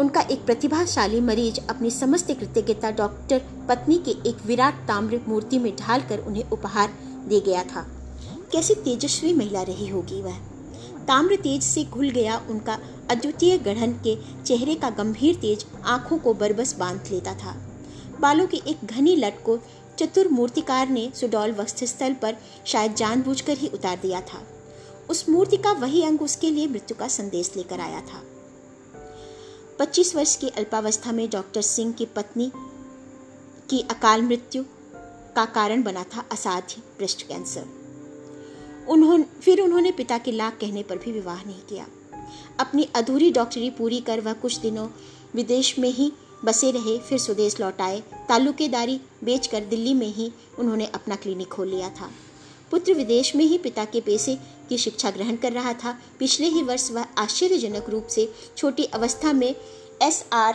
उनका 0.00 0.20
एक 0.20 0.44
प्रतिभाशाली 0.46 1.20
मरीज़ 1.20 1.60
अपनी 1.70 1.90
समस्त 1.90 2.26
कृतज्ञता 2.26 2.90
डॉक्टर 2.90 3.42
पत्नी 3.68 3.98
के 3.98 4.10
एक 4.10 4.46
विराट 4.46 4.74
ताम्र 4.74 5.20
मूर्ति 5.28 5.58
में 5.58 5.76
ढालकर 5.76 6.18
उन्हें 6.18 6.50
उपहार 6.50 6.94
दे 7.28 7.40
गया 7.40 7.64
था। 7.64 7.86
कैसी 8.52 8.74
तेजस्वी 8.74 9.32
महिला 9.32 9.62
रही 9.62 9.88
होगी 9.88 10.22
वह? 10.22 10.38
ताम्र 11.08 11.36
तेज 11.36 11.62
से 11.62 11.84
घुल 11.84 12.10
गया, 12.10 12.42
उनका 12.50 12.78
अद्वितीय 13.10 13.58
गढ़न 13.58 13.92
के 13.92 14.18
चेहरे 14.44 14.74
का 14.74 14.90
गंभीर 14.90 15.34
तेज 15.34 15.66
आँखों 15.84 16.18
को 16.18 16.34
बरबस 16.34 16.78
बाँध 16.78 17.00
लेता 17.10 17.34
था। 17.34 17.56
बालों 18.20 18.46
की 18.46 18.62
एक 18.66 18.84
घनी 18.84 19.16
लट 19.16 19.44
को 19.44 19.58
चतुर 19.98 20.28
मूर्तिकार 20.28 20.88
ने 20.88 21.10
सुडौल 21.14 21.52
वक्षस्थल 21.52 22.12
पर 22.12 22.36
शायद 22.66 22.94
जानबूझकर 22.94 23.58
ही 23.58 23.68
उतार 23.68 23.98
दिया 24.02 24.20
था। 24.20 24.42
उस 25.10 25.28
मूर्ति 25.28 25.56
का 25.56 25.72
वही 25.72 26.04
अंग 26.04 26.22
उसके 26.22 26.50
लिए 26.50 26.66
मृत्यु 26.66 26.96
का 26.96 27.08
संदेश 27.08 27.52
लेकर 27.56 27.80
आया 27.80 28.00
था। 28.00 28.22
25 29.78 30.16
वर्ष 30.16 30.36
की 30.36 30.48
अल्पावस्था 30.48 31.12
में 31.12 31.30
डॉक्टर 31.30 31.62
सिंह 31.62 31.92
की 31.92 32.06
पत्नी 32.06 32.52
की 33.70 33.80
अकाल 33.80 34.22
मृत्यु 34.22 34.64
का 35.36 35.44
कारण 35.44 35.82
बना 35.82 36.04
था 36.04 36.24
असाध्य 36.32 36.82
ब्रेस्ट 36.96 37.22
कैंसर। 37.22 37.64
उन्होंने 38.88 39.24
फिर 39.42 39.60
उन्होंने 39.60 39.92
पिता 39.92 40.18
के 40.18 40.32
लाख 40.32 40.58
कहने 40.60 40.82
पर 40.82 40.98
भी 40.98 41.12
विवाह 41.12 41.44
नहीं 41.44 41.60
किया। 41.60 41.86
अपनी 42.60 42.88
अधूरी 42.94 43.30
डॉक्टरी 43.30 43.70
पूरी 43.70 44.00
कर 44.00 44.20
वह 44.20 44.32
कुछ 44.32 44.58
दिनों 44.58 44.88
विदेश 45.34 45.78
में 45.78 45.90
ही 45.90 46.12
बसे 46.44 46.70
रहे, 46.70 46.98
फिर 46.98 47.18
स्वदेश 47.18 47.60
लौट 47.60 47.80
आए। 47.80 48.00
ताल्लुकेदारी 48.00 49.00
बेचकर 49.24 49.64
दिल्ली 49.64 49.94
में 49.94 50.14
ही 50.14 50.32
उन्होंने 50.58 50.86
अपना 50.86 51.16
क्लिनिक 51.16 51.48
खोल 51.48 51.68
लिया 51.68 51.88
था। 51.88 52.10
पुत्र 52.74 52.94
विदेश 52.94 53.34
में 53.36 53.44
ही 53.44 53.56
पिता 53.58 53.84
के 53.84 54.00
पैसे 54.00 54.34
की 54.68 54.76
शिक्षा 54.78 55.10
ग्रहण 55.10 55.36
कर 55.36 55.52
रहा 55.52 55.72
था। 55.72 55.92
पिछले 56.18 56.46
ही 56.46 56.62
वर्ष 56.62 56.90
वह 56.90 57.06
आश्चर्यजनक 57.18 57.88
रूप 57.88 58.06
से 58.06 58.26
छोटी 58.56 58.84
अवस्था 58.84 59.32
में 59.32 59.54
एस 60.02 60.24
आर 60.32 60.54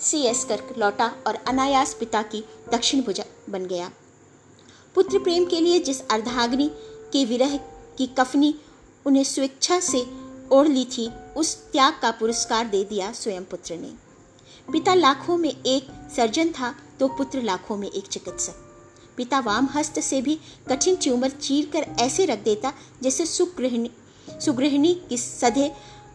सी 0.00 0.20
एस 0.20 0.44
कर 0.44 0.62
लौटा 0.78 1.12
और 1.26 1.34
अनायास 1.48 1.92
पिता 1.94 2.22
की 2.22 2.42
दक्षिण 2.72 3.02
भुजा 3.02 3.24
बन 3.50 3.66
गया। 3.66 3.90
पुत्र 4.94 5.18
प्रेम 5.18 5.44
के 5.46 5.60
लिए 5.60 5.80
जिस 5.80 6.00
अर्धाग्नि 6.08 6.70
के 7.12 7.24
विरह 7.24 7.56
की 7.98 8.06
कफनी 8.18 8.54
उन्हें 9.06 9.24
स्वेच्छा 9.24 9.78
से 9.80 10.04
ओढ़ 10.52 10.68
ली 10.68 10.84
थी, 10.84 11.10
उस 11.36 11.54
त्याग 11.72 11.98
का 12.02 12.10
पुरस्कार 12.10 12.66
दे 12.66 12.82
दिया 12.84 13.12
स्वयं 13.12 13.44
पुत्र 13.44 13.76
ने। 13.76 13.92
पिता 14.72 14.94
लाखों 14.94 15.36
में 15.36 15.50
एक 15.50 15.88
सर्जन 16.16 16.52
था 16.52 16.74
तो 17.00 17.08
पुत्र 17.08 17.42
लाखों 17.42 17.76
में 17.76 17.90
एक 17.90 18.06
चिकित्सक। 18.06 18.64
पिता 19.18 19.38
वाम 19.40 19.68
हस्त 19.74 20.00
से 20.00 20.20
भी 20.22 20.38
कठिन 20.68 20.96
ट्यूमर 20.96 21.30
चीर 21.30 21.68
कर 21.72 21.86
ऐसे 22.00 22.24
रख 22.26 22.42
देता, 22.44 22.72
जैसे 23.02 23.26
सुगृहिणी 23.26 23.90
सुगृहिणी 24.44 24.94
की 25.08 25.16
सधे 25.18 25.70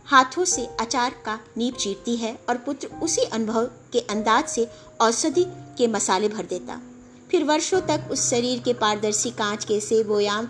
हाथों 0.06 0.46
से 0.46 0.66
अचार 0.80 1.16
का 1.26 1.40
नींव 1.58 1.76
चीरती 1.76 2.16
है 2.16 2.38
और 2.50 2.58
पुत्र 2.58 2.88
उसी 3.04 3.22
अनुभव 3.22 3.66
के 3.94 4.00
अंदाज 4.10 4.46
से 4.46 4.68
औषधि 5.02 5.46
के 5.78 5.88
मसाले 5.88 6.28
भर 6.30 6.46
देता। 6.46 6.82
फिर 7.32 7.44
वर्षों 7.44 7.82
तक 7.82 8.10
उस 8.12 8.30
शरीर 8.30 8.60
के 8.60 8.74
पारदर्शी 8.74 9.30
कांच 9.32 9.66
के 9.66 9.80
से 9.80 9.88
सेबोयाम 9.88 10.48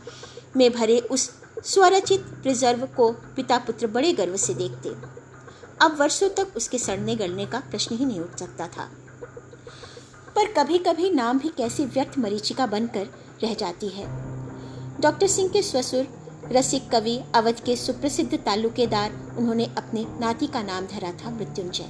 में 0.57 0.72
भरे 0.72 1.00
उस 1.12 1.29
स्वरचित 1.65 2.22
प्रिजर्व 2.43 2.86
को 2.95 3.12
पिता 3.36 3.57
पुत्र 3.57 3.88
बड़े 3.88 4.12
गर्व 4.13 4.36
से 4.38 4.53
देखते। 4.53 4.89
अब 5.81 5.95
वर्षों 6.00 6.29
तक 6.29 6.53
उसके 6.55 6.77
सड़ने 6.77 7.15
गलने 7.15 7.45
का 7.45 7.60
प्रश्न 7.60 7.98
ही 7.98 8.05
नहीं 8.05 8.19
उठ 8.19 8.39
सकता 8.39 8.67
था। 8.67 8.89
पर 10.35 10.53
कभी 10.53 10.77
कभी 10.77 11.09
नाम 11.09 11.39
भी 11.39 11.49
कैसी 11.49 11.85
व्यर्थ 11.85 12.19
मरीचिका 12.19 12.65
बनकर 12.65 13.07
रह 13.43 13.53
जाती 13.53 13.87
है। 13.87 14.05
डॉक्टर 15.01 15.27
सिंह 15.27 15.49
के 15.49 15.61
ससुर, 15.61 16.07
रसिक 16.51 16.89
कवि, 16.89 17.21
अवध 17.35 17.59
के 17.59 17.75
सुप्रसिद्ध 17.75 18.37
तालुकेदार, 18.37 19.35
उन्होंने 19.37 19.65
अपने 19.65 20.05
नाती 20.19 20.47
का 20.47 20.63
नाम 20.63 20.85
धरा 20.85 21.11
था 21.11 21.29
मृत्युंजय। 21.29 21.89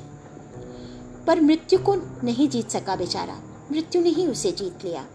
पर 1.27 1.41
मृत्यु 1.41 1.79
को 1.79 1.95
नहीं 1.95 2.49
जीत 2.49 2.69
सका 2.69 2.95
बेचारा, 2.95 3.39
मृत्यु 3.71 4.01
ने 4.01 4.09
ही 4.09 4.27
उसे 4.27 4.51
जीत 4.51 4.85
लिया। 4.85 5.05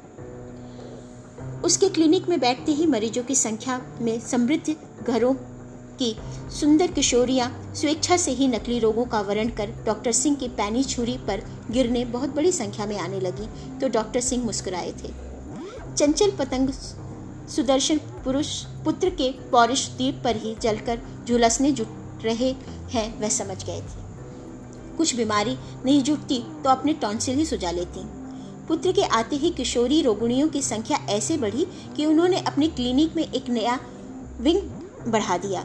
उसके 1.65 1.89
क्लिनिक 1.89 2.29
में 2.29 2.41
बैठते 2.41 2.73
ही 2.73 2.87
मरीजों 2.87 3.23
की 3.23 3.35
संख्या 3.35 3.83
में 4.01 4.21
समृद्ध 4.21 4.77
घरों 5.07 5.35
की 5.99 6.15
सुंदर 6.51 6.93
किशोरियाँ 6.93 7.51
स्वेच्छा 7.75 8.17
से 8.17 8.31
ही 8.31 8.49
नकली 8.49 8.79
रोगों 8.79 9.05
का 9.05 9.21
वर्ण 9.21 9.49
कर 9.51 9.73
डॉक्टर 9.87 10.13
सिंह 10.13 10.37
की 10.37 10.49
पैनी 10.49 10.85
छुरी 10.85 11.17
पर 11.29 11.43
गिरने 11.71 12.05
बहुत 12.07 12.35
बड़ी 12.35 12.53
संख्या 12.53 12.87
में 12.87 12.99
आने 12.99 13.21
लगी 13.21 13.49
तो 13.81 13.89
डॉक्टर 13.89 14.21
सिंह 14.21 14.45
मुस्कुराए 14.45 14.93
थे। 14.95 15.13
चंचल 15.97 16.31
पतंग 16.31 16.71
सुदर्शन 17.49 17.99
पुरुष, 18.25 18.49
पुत्र 18.85 19.11
के 19.11 19.31
पौरुष 19.51 19.89
द्वीप 19.89 20.21
पर 20.25 20.37
ही 20.37 20.55
जलकर 20.63 21.01
झुलसने 21.27 21.73
जुट 21.73 22.25
रहे 22.25 22.51
हैं, 22.93 23.21
वह 23.21 23.29
समझ 23.29 23.65
गए 23.65 23.81
थे। 23.81 24.97
कुछ 24.97 25.15
बीमारी 25.17 25.57
नहीं 25.85 26.03
जुटती 26.03 26.39
तो 26.65 26.71
अपने 26.71 26.93
टॉन्सिल 26.93 27.37
ही 27.37 27.47
सुझा 27.47 27.71
लेती। 27.71 28.01
पुत्र 28.69 28.93
के 28.93 29.03
आते 29.03 29.37
ही 29.37 29.51
किशोरी 29.51 30.01
रोगिणियों 30.03 30.49
की 30.49 30.63
संख्या 30.63 30.99
ऐसे 31.11 31.37
बढ़ी 31.37 31.67
कि 31.97 32.07
उन्होंने 32.07 32.41
अपने 32.41 32.69
क्लिनिक 32.69 33.17
में 33.17 33.23
एक 33.25 33.49
नया 33.49 33.79
विंग 34.41 34.61
बढ़ा 35.13 35.37
दिया। 35.39 35.65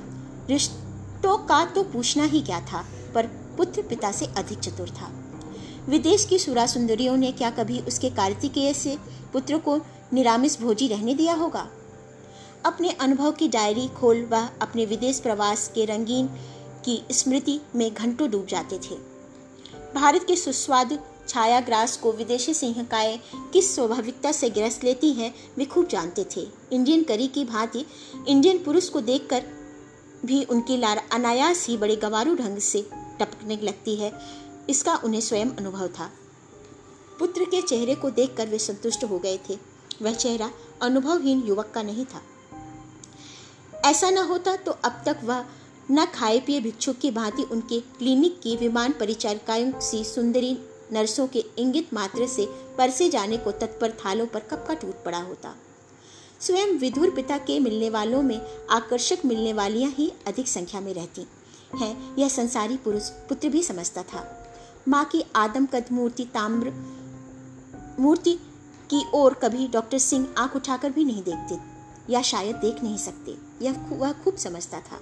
रिश्तों 0.49 1.37
का 1.37 1.65
तो 1.65 1.83
पूछना 1.83 2.23
ही 2.23 2.41
क्या 2.41 2.59
था, 2.61 2.85
पर 3.15 3.27
पुत्र 3.57 3.81
पिता 3.81 4.11
से 4.11 4.25
अधिक 4.25 4.59
चतुर 4.59 4.89
था। 4.89 5.11
विदेश 5.89 6.25
की 6.25 6.39
सुरा 6.39 6.65
सुंदरियों 6.65 7.17
ने 7.17 7.31
क्या 7.31 7.49
कभी 7.49 7.79
उसके 7.79 8.09
कार्तिकेय 8.09 8.73
से 8.73 8.97
पुत्र 9.33 9.57
को 9.57 9.79
निरामिस 10.13 10.61
भोजी 10.61 10.87
रहने 10.87 11.13
दिया 11.13 11.33
होगा? 11.33 11.67
अपने 12.65 12.89
अनुभव 12.89 13.31
की 13.31 13.47
डायरी 13.47 13.87
खोल 13.87 14.23
वह 14.25 14.49
अपने 14.61 14.85
विदेश 14.85 15.19
प्रवास 15.19 15.71
के 15.75 15.85
रंगीन 15.85 16.27
की 16.85 17.01
स्मृति 17.11 17.59
में 17.75 17.93
घंटों 17.93 18.29
डूब 18.31 18.45
जाते 18.45 18.77
थे। 18.77 18.95
भारत 19.95 20.25
के 20.27 20.35
सुस्वादु 20.35 20.97
छायाग्रास 21.27 21.97
को 21.97 22.11
विदेशी 22.11 22.53
सिंहकाएँ 22.53 23.19
किस 23.53 23.75
स्वाभाविकता 23.75 24.31
से 24.31 24.49
ग्रस्त 24.49 24.83
लेती 24.83 25.11
हैं, 25.13 25.33
वे 25.57 25.65
खूब 25.65 25.87
जानते 25.87 26.25
थे। 26.35 26.47
इंडियन 26.71 27.03
करी 27.03 27.27
की 27.27 27.45
भांति 27.45 27.85
इंडियन 28.27 28.57
पुरुष 28.57 28.89
को 28.89 29.01
देखकर 29.01 29.43
भी 30.25 30.43
उनकी 30.43 30.77
लार 30.77 31.07
अनायास 31.11 31.67
ही 31.67 31.77
बड़े 31.77 31.95
गवारू 31.95 32.35
ढंग 32.35 32.57
से 32.57 32.89
टपकने 33.19 33.57
लगती 33.57 33.95
है। 33.95 34.11
इसका 34.69 34.95
उन्हें 34.95 35.21
स्वयं 35.21 35.45
अनुभव 35.45 35.87
था। 35.87 36.11
पुत्र 37.19 37.43
के 37.43 37.61
चेहरे 37.61 37.95
को 37.95 38.09
देखकर 38.09 38.47
वे 38.47 38.59
संतुष्ट 38.59 39.03
हो 39.03 39.19
गए 39.19 39.39
थे। 39.49 39.57
वह 40.01 40.13
चेहरा 40.13 40.51
अनुभवहीन 40.81 41.43
युवक 41.45 41.71
का 41.75 41.81
नहीं 41.81 42.05
था। 42.05 42.21
ऐसा 43.85 44.09
न 44.09 44.17
होता 44.17 44.55
तो 44.55 44.71
अब 44.71 45.03
तक 45.05 45.17
वह 45.23 45.45
न 45.91 46.05
खाए 46.05 46.39
पिए 46.39 46.59
भिक्षुक 46.59 46.97
की 46.97 47.11
भांति 47.11 47.43
उनके 47.43 47.79
क्लिनिक 47.79 48.41
की 48.41 48.55
विमान 48.55 48.91
परिचारिकाओं 48.91 49.79
सी 49.79 50.03
सुंदरी 50.03 50.57
नर्सों 50.91 51.27
के 51.27 51.39
इंगित 51.39 51.93
मात्र 51.93 52.27
से 52.27 52.45
परसे 52.77 53.09
जाने 53.09 53.37
को 53.37 53.51
तत्पर 53.51 53.91
थालों 53.91 54.25
पर 54.25 54.39
कब 54.39 54.65
का 54.67 54.73
टूट 54.73 55.03
पड़ा 55.03 55.17
होता। 55.17 55.55
स्वयं 56.43 56.77
विधुर 56.79 57.09
पिता 57.09 57.37
के 57.37 57.59
मिलने 57.59 57.89
वालों 57.89 58.21
में 58.21 58.41
आकर्षक 58.71 59.17
मिलने 59.25 59.53
वालियाँ 59.53 59.91
ही 59.91 60.11
अधिक 60.27 60.47
संख्या 60.47 60.81
में 60.81 60.93
रहती 60.93 61.27
हैं। 61.81 62.15
यह 62.17 62.29
संसारी 62.29 62.77
पुरुष 62.77 63.09
पुत्र 63.29 63.49
भी 63.49 63.63
समझता 63.63 64.03
था। 64.03 64.23
माँ 64.87 65.05
की 65.05 65.23
आदम 65.35 65.65
कद 65.65 65.85
मूर्ति 65.91 66.23
ताम्र, 66.23 66.73
मूर्ति 67.99 68.33
की 68.89 69.03
ओर 69.13 69.33
कभी 69.33 69.67
डॉक्टर 69.67 69.97
सिंह 69.97 70.27
आँख 70.37 70.55
उठाकर 70.55 70.91
भी 70.91 71.05
नहीं 71.05 71.23
देखते, 71.23 71.57
या 72.13 72.21
शायद 72.21 72.55
देख 72.55 72.83
नहीं 72.83 72.97
सकते। 72.97 73.37
यह 73.61 73.79
वह 73.89 74.11
खूब 74.13 74.35
समझता 74.35 74.79
था। 74.79 74.99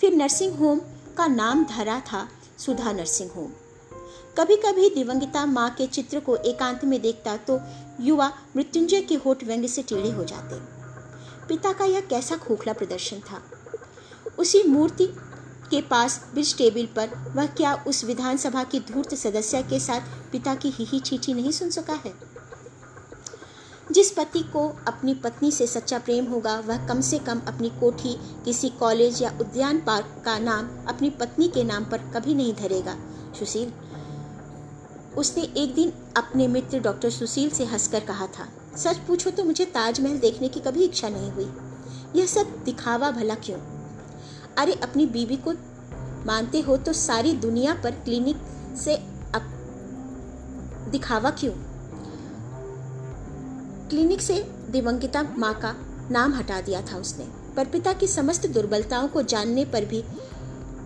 फिर 0.00 0.14
नर्सिंग 0.14 0.54
होम 0.54 0.80
का 1.16 1.26
नाम 1.26 1.64
धरा 1.64 2.00
था 2.00 2.28
सुधा 2.58 2.92
नर्सिंग 2.92 3.30
होम। 3.30 3.50
कभी 4.38 4.56
कभी 4.56 4.88
दिवंगिता 4.90 5.46
माँ 5.46 5.70
के 5.70 5.86
चित्र 5.86 6.20
को 6.20 6.36
एकांत 6.36 6.84
में 6.84 7.00
देखता 7.02 7.36
तो 7.36 7.60
युवा 8.00 8.32
मृत्युंजय 8.56 9.00
के 9.00 9.14
होठ 9.14 9.44
व्यंग 9.44 9.66
से 9.66 9.82
टेढ़े 9.82 10.10
हो 10.10 10.24
जाते। 10.24 10.56
पिता 11.48 11.72
का 11.72 11.84
यह 11.84 12.00
कैसा 12.00 12.36
खोखला 12.36 12.72
प्रदर्शन 12.72 13.16
था। 13.16 13.42
उसी 14.38 14.62
मूर्ति 14.62 15.06
के 15.70 15.82
पास 15.82 16.26
ब्रिज 16.32 16.56
टेबल 16.58 16.86
पर 16.86 17.32
वह 17.36 17.46
क्या 17.46 17.74
उस 17.88 18.04
विधानसभा 18.04 18.64
की 18.64 18.80
धूर्त 18.80 19.14
सदस्य 19.14 19.62
के 19.62 19.80
साथ 19.80 20.00
पिता 20.32 20.54
की 20.54 20.70
ही 20.70 21.00
चीठी 21.00 21.34
नहीं 21.34 21.50
सुन 21.50 21.70
सका 21.70 21.92
है? 21.92 22.14
जिस 23.92 24.10
पति 24.10 24.40
को 24.40 24.68
अपनी 24.88 25.14
पत्नी 25.14 25.52
से 25.52 25.66
सच्चा 25.66 25.98
प्रेम 25.98 26.24
होगा, 26.24 26.58
वह 26.58 26.86
कम 26.86 27.00
से 27.00 27.18
कम 27.18 27.40
अपनी 27.40 27.68
कोठी, 27.70 28.16
किसी 28.44 28.68
कॉलेज 28.68 29.22
या 29.22 29.38
उद्यान 29.40 29.80
पार्क 29.80 30.22
का 30.24 30.38
नाम 30.38 30.86
अपनी 30.86 31.10
पत्नी 31.10 31.48
के 31.48 31.64
नाम 31.64 31.84
पर 31.84 31.98
कभी 31.98 32.34
नहीं 32.34 32.54
धरेगा। 32.54 32.96
सुशील 33.38 33.72
उसने 35.18 35.42
एक 35.56 35.74
दिन 35.74 35.92
अपने 36.16 36.46
मित्र 36.48 36.78
डॉक्टर 36.78 37.10
सुशील 37.10 37.50
से 37.50 37.64
हंसकर 37.64 38.00
कहा 38.00 38.26
था, 38.28 38.48
सच 38.76 38.98
पूछो 38.98 39.30
तो 39.30 39.44
मुझे 39.44 39.64
ताजमहल 39.64 40.18
देखने 40.18 40.48
की 40.48 40.60
कभी 40.60 40.84
इच्छा 40.84 41.08
नहीं 41.08 41.30
हुई। 41.30 41.50
यह 42.16 42.26
सब 42.26 42.54
दिखावा 42.64 43.10
भला 43.10 43.34
क्यों? 43.34 43.58
अरे, 44.58 44.72
अपनी 44.72 45.06
बीवी 45.06 45.36
को 45.36 45.52
मानते 46.26 46.60
हो 46.60 46.76
तो 46.76 46.92
सारी 46.92 47.32
दुनिया 47.32 47.74
पर 47.74 47.90
क्लिनिक 47.90 48.36
से 48.76 48.94
अप... 48.94 49.48
दिखावा 50.90 51.30
क्यों? 51.30 51.52
क्लिनिक 53.88 54.20
से 54.20 54.42
दिवंगिता 54.70 55.22
माँ 55.38 55.54
का 55.54 55.74
नाम 56.10 56.34
हटा 56.34 56.60
दिया 56.60 56.82
था 56.82 56.96
उसने। 56.96 57.24
पर 57.56 57.64
पिता 57.64 57.92
की 57.92 58.06
समस्त 58.06 58.46
दुर्बलताओं 58.46 59.08
को 59.08 59.22
जानने 59.22 59.64
पर 59.64 59.84
भी 59.84 60.04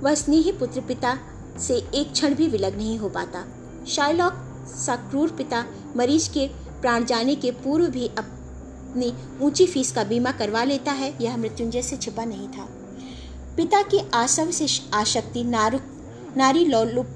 वह 0.00 0.14
स्नेही 0.14 0.52
पुत्र 0.52 0.80
पिता 0.80 1.18
से 1.61 1.76
एक 1.95 2.12
क्षण 2.12 2.35
भी 2.35 2.49
विलग 2.49 2.76
नहीं 2.76 2.99
हो 2.99 3.09
पाता। 3.09 3.45
शाइलॉक 3.88 4.32
सक्रूर 4.76 5.30
पिता 5.30 5.64
मरीज़ 5.96 6.28
के 6.30 6.46
प्राण 6.80 7.04
जाने 7.04 7.34
के 7.34 7.50
पूर्व 7.50 7.86
भी 7.86 8.06
अपनी 8.18 9.12
ऊँची 9.42 9.66
फ़ीस 9.66 9.92
का 9.92 10.04
बीमा 10.04 10.30
करवा 10.30 10.64
लेता 10.64 10.92
है, 10.92 11.12
यह 11.20 11.36
मृत्युंजय 11.36 11.82
से 11.82 11.96
छिपा 11.96 12.24
नहीं 12.24 12.48
था। 12.48 12.68
पिता 13.56 13.82
की 13.82 14.00
आसव 14.14 14.50
से 14.50 14.66
आशक्ति, 14.94 15.44
नारु, 15.44 15.78
नारी 16.36 16.64
लोलुप, 16.64 17.06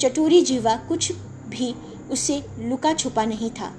चटूरी 0.00 0.42
जीवा 0.42 0.74
कुछ 0.88 1.12
भी 1.48 1.74
उसे 2.10 2.42
लुका 2.58 2.92
छुपा 2.92 3.24
नहीं 3.24 3.50
था। 3.50 3.72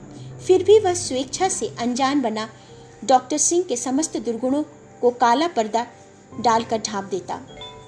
फिर 0.48 0.64
भी 0.64 0.80
वह 0.80 0.94
स्वेच्छा 0.94 1.48
से 1.50 1.74
अनजान 1.80 2.22
बना 2.22 2.48
डॉक्टर 3.06 3.38
सिंह 3.38 3.64
के 3.64 3.76
समस्त 3.78 4.18
दुर्गुणों 4.18 4.64
को 5.02 5.10
काला 5.12 5.48
पर्दा 5.48 5.86
डालकर 6.42 6.82
ढांप 6.86 7.06
देता। 7.06 7.40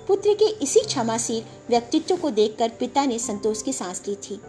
पुत्र 0.07 0.33
के 0.33 0.45
इसी 0.63 0.79
क्षमाशील 0.79 1.43
व्यक्तित्व 1.69 2.15
को 2.15 2.29
देखकर 2.29 2.69
पिता 2.69 3.05
ने 3.05 3.19
संतोष 3.19 3.61
की 3.61 3.73
सांस 3.73 4.01
ली 4.07 4.15
थी। 4.15 4.39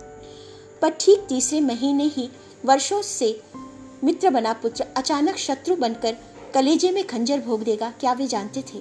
पर 0.82 0.90
ठीक 0.90 1.26
तीसरे 1.28 1.60
महीने 1.60 2.04
ही 2.04 2.28
वर्षों 2.64 3.02
से 3.02 3.40
मित्र 4.04 4.30
बना 4.30 4.52
पुत्र 4.52 4.86
अचानक 4.96 5.36
शत्रु 5.36 5.76
बनकर 5.76 6.16
कलेजे 6.54 6.90
में 6.90 7.06
खंजर 7.06 7.40
भोग 7.40 7.62
देगा, 7.62 7.90
क्या 7.90 8.12
वे 8.12 8.26
जानते 8.26 8.62
थे? 8.62 8.78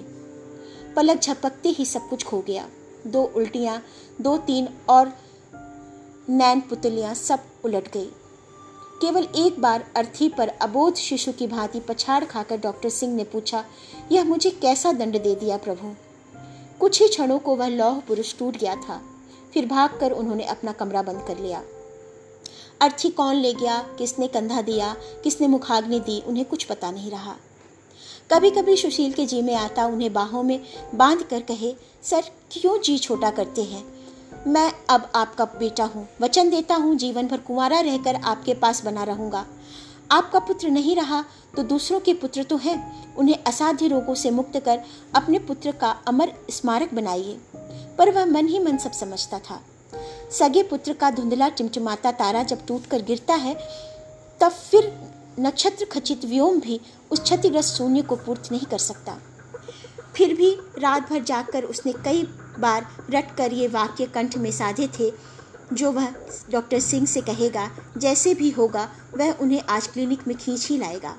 पलक 0.96 1.20
झपकते 1.20 1.68
ही 1.68 1.84
सब 1.84 2.08
कुछ 2.08 2.24
खो 2.24 2.40
गया। 2.40 2.68
दो 3.06 3.22
उल्टियाँ, 3.36 3.82
दो 4.20 4.36
तीन 4.36 4.68
और 4.88 5.12
नैन 6.28 6.60
पुतलियाँ 6.60 7.14
सब 7.14 7.40
उलट 7.64 7.92
गई। 7.92 8.10
केवल 9.00 9.26
एक 9.36 9.60
बार 9.60 9.84
अर्थी 9.96 10.28
पर 10.28 10.48
अबोध 10.48 10.94
शिशु 10.94 11.32
की 11.32 11.46
भांति 11.46 11.80
पछाड़ 11.80 12.24
खाकर 12.24 12.56
डॉक्टर 12.56 12.88
सिंह 12.88 13.14
ने 13.14 13.24
पूछा, 13.24 13.64
यह 14.12 14.24
मुझे 14.24 14.50
कैसा 14.52 14.92
दंड 14.92 15.22
दे 15.22 15.34
दिया 15.34 15.56
प्रभु? 15.56 15.94
कुछ 16.80 17.02
ही 17.02 17.08
क्षणों 17.08 17.38
को 17.38 17.56
वह 17.56 17.68
लौह 17.68 18.00
पुरुष 18.00 18.38
टूट 18.38 18.56
गया 18.56 18.74
था। 18.74 19.02
फिर 19.54 19.66
भागकर 19.66 20.10
उन्होंने 20.10 20.44
अपना 20.44 20.72
कमरा 20.72 21.02
बंद 21.02 21.24
कर 21.28 21.38
लिया। 21.38 21.62
अर्थी 22.80 23.10
कौन 23.10 23.36
ले 23.36 23.52
गया, 23.54 23.78
किसने 23.98 24.28
कंधा 24.28 24.62
दिया, 24.62 24.96
किसने 25.24 25.46
मुखाग्नि 25.46 26.00
दी, 26.00 26.22
उन्हें 26.26 26.44
कुछ 26.44 26.64
पता 26.64 26.90
नहीं 26.90 27.10
रहा। 27.10 27.36
कभी 28.32 28.50
कभी 28.50 28.76
सुशील 28.76 29.12
के 29.12 29.26
जी 29.26 29.42
में 29.42 29.54
आता 29.54 29.86
उन्हें 29.86 30.12
बाहों 30.12 30.42
में 30.42 30.60
बाँध 30.94 31.22
कर 31.22 31.40
कहे, 31.40 31.74
सर, 32.02 32.22
क्यों 32.50 32.78
जी 32.78 32.98
छोटा 32.98 33.30
करते 33.30 33.62
हैं? 33.62 33.84
मैं 34.46 34.72
अब 34.90 35.12
आपका 35.14 35.44
बेटा 35.44 35.84
हूँ, 35.84 36.08
वचन 36.20 36.50
देता 36.50 36.74
हूँ, 36.74 36.96
जीवन 36.96 37.26
भर 37.26 37.36
कुंवारा 37.36 37.80
रहकर 37.80 38.14
आपके 38.14 38.54
पास 38.54 38.84
बना 38.84 39.04
रहूँगा। 39.04 39.46
आपका 40.12 40.38
पुत्र 40.38 40.68
नहीं 40.68 40.96
रहा 40.96 41.24
तो 41.56 41.62
दूसरों 41.62 42.00
के 42.00 42.14
पुत्र 42.14 42.42
तो 42.42 42.56
है। 42.56 42.74
उन्हें 43.16 43.36
असाध्य 43.46 43.88
रोगों 43.88 44.14
से 44.14 44.30
मुक्त 44.30 44.58
कर 44.58 44.80
अपने 45.14 45.38
पुत्र 45.38 45.72
का 45.72 45.90
अमर 46.06 46.32
स्मारक 46.50 46.94
बनाइए। 46.94 47.38
पर 47.98 48.10
वह 48.10 48.24
मन 48.26 48.46
ही 48.46 48.58
मन 48.58 48.76
सब 48.76 48.92
समझता 48.92 49.38
था। 49.38 49.60
सगे 50.30 50.62
पुत्र 50.62 50.92
का 50.92 51.10
धुंधला 51.10 51.48
टिमटिमाता 51.48 52.12
तारा 52.12 52.42
जब 52.42 52.66
टूट 52.66 52.86
कर 52.86 53.02
गिरता 53.02 53.34
है, 53.34 53.54
तब 54.40 54.52
फिर 54.52 54.92
नक्षत्र 55.40 55.84
खचित 55.84 56.24
व्योम 56.24 56.60
भी 56.60 56.80
उस 57.10 57.20
क्षतिग्रस्त 57.20 57.74
शून्य 57.74 58.02
को 58.02 58.16
पूर्त 58.16 58.52
नहीं 58.52 58.66
कर 58.66 58.78
सकता। 58.78 59.18
फिर 60.14 60.34
भी 60.34 60.50
रात 60.78 61.10
भर 61.10 61.22
जाकर 61.22 61.64
उसने 61.64 61.92
कई 61.92 62.22
बार 62.58 62.86
रट 63.10 63.36
कर 63.36 63.52
ये 63.52 63.68
वाक्य 63.68 64.06
कंठ 64.06 64.36
में 64.36 64.50
साधे 64.50 64.88
थे 64.88 65.10
जो 65.72 65.92
वह 65.92 66.14
डॉक्टर 66.50 66.80
सिंह 66.80 67.06
से 67.06 67.20
कहेगा, 67.20 67.70
जैसे 67.98 68.34
भी 68.34 68.50
होगा, 68.50 68.88
वह 69.16 69.32
उन्हें 69.32 69.62
आज 69.68 69.86
क्लिनिक 69.86 70.28
में 70.28 70.36
खींच 70.36 70.68
ही 70.68 70.78
लाएगा। 70.78 71.16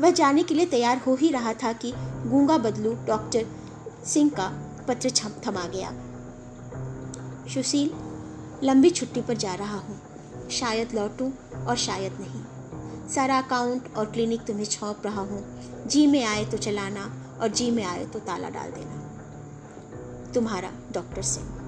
वह 0.00 0.10
जाने 0.10 0.42
के 0.42 0.54
लिए 0.54 0.66
तैयार 0.66 0.98
हो 0.98 1.14
ही 1.14 1.30
रहा 1.30 1.52
था 1.52 1.72
कि 1.72 1.92
गूँगा 2.26 2.58
बदलू 2.58 2.94
डॉक्टर 2.94 3.46
सिंह 4.06 4.30
का 4.30 4.48
पत्र 4.88 5.10
थमा 5.46 5.66
गया। 5.66 5.92
सुशील, 7.54 7.90
लंबी 8.64 8.90
छुट्टी 8.90 9.20
पर 9.20 9.36
जा 9.36 9.54
रहा 9.54 9.78
हूँ। 9.78 10.00
शायद 10.50 10.94
लौटूं 10.94 11.30
और 11.64 11.76
शायद 11.76 12.12
नहीं। 12.20 12.44
सारा 13.08 13.38
अकाउंट 13.38 13.94
और 13.96 14.06
क्लिनिक 14.06 14.40
तुम्हें 14.40 14.64
छौंप 14.64 15.02
रहा 15.04 15.20
हूँ। 15.20 15.44
जी 15.86 16.06
में 16.06 16.24
आए 16.24 16.44
तो 16.44 16.58
चलाना 16.58 17.36
और 17.40 17.48
जी 17.48 17.70
में 17.70 17.84
आए 17.84 18.04
तो 18.06 18.18
ताला 18.18 18.48
डाल 18.48 18.70
देना। 18.70 20.32
तुम्हारा 20.34 20.70
डॉक्टर 20.92 21.22
सिंह। 21.22 21.61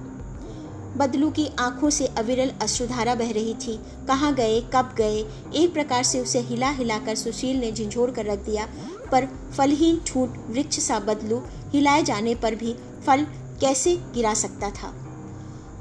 बदलू 0.97 1.29
की 1.29 1.49
आँखों 1.59 1.89
से 1.89 2.05
अविरल 2.07 2.51
अश्रुधारा 2.61 3.15
बह 3.15 3.31
रही 3.31 3.53
थी। 3.53 3.79
कहाँ 4.07 4.33
गए, 4.33 4.61
कब 4.61 4.95
गए, 4.97 5.25
एक 5.55 5.73
प्रकार 5.73 6.03
से 6.03 6.19
उसे 6.19 6.39
हिला 6.39 6.69
हिलाकर 6.69 7.15
सुशील 7.15 7.57
ने 7.57 7.71
झिझोड़ 7.71 8.11
कर 8.11 8.25
रख 8.25 8.39
दिया। 8.39 8.67
पर 9.11 9.27
फलहीन 9.57 10.01
ठूट 10.07 10.33
वृक्ष 10.49 10.79
सा 10.79 10.99
बदलू, 10.99 11.41
हिलाए 11.73 12.03
जाने 12.03 12.35
पर 12.35 12.55
भी 12.55 12.75
फल 13.07 13.23
कैसे 13.61 13.95
गिरा 13.95 14.33
सकता 14.33 14.69
था? 14.69 14.93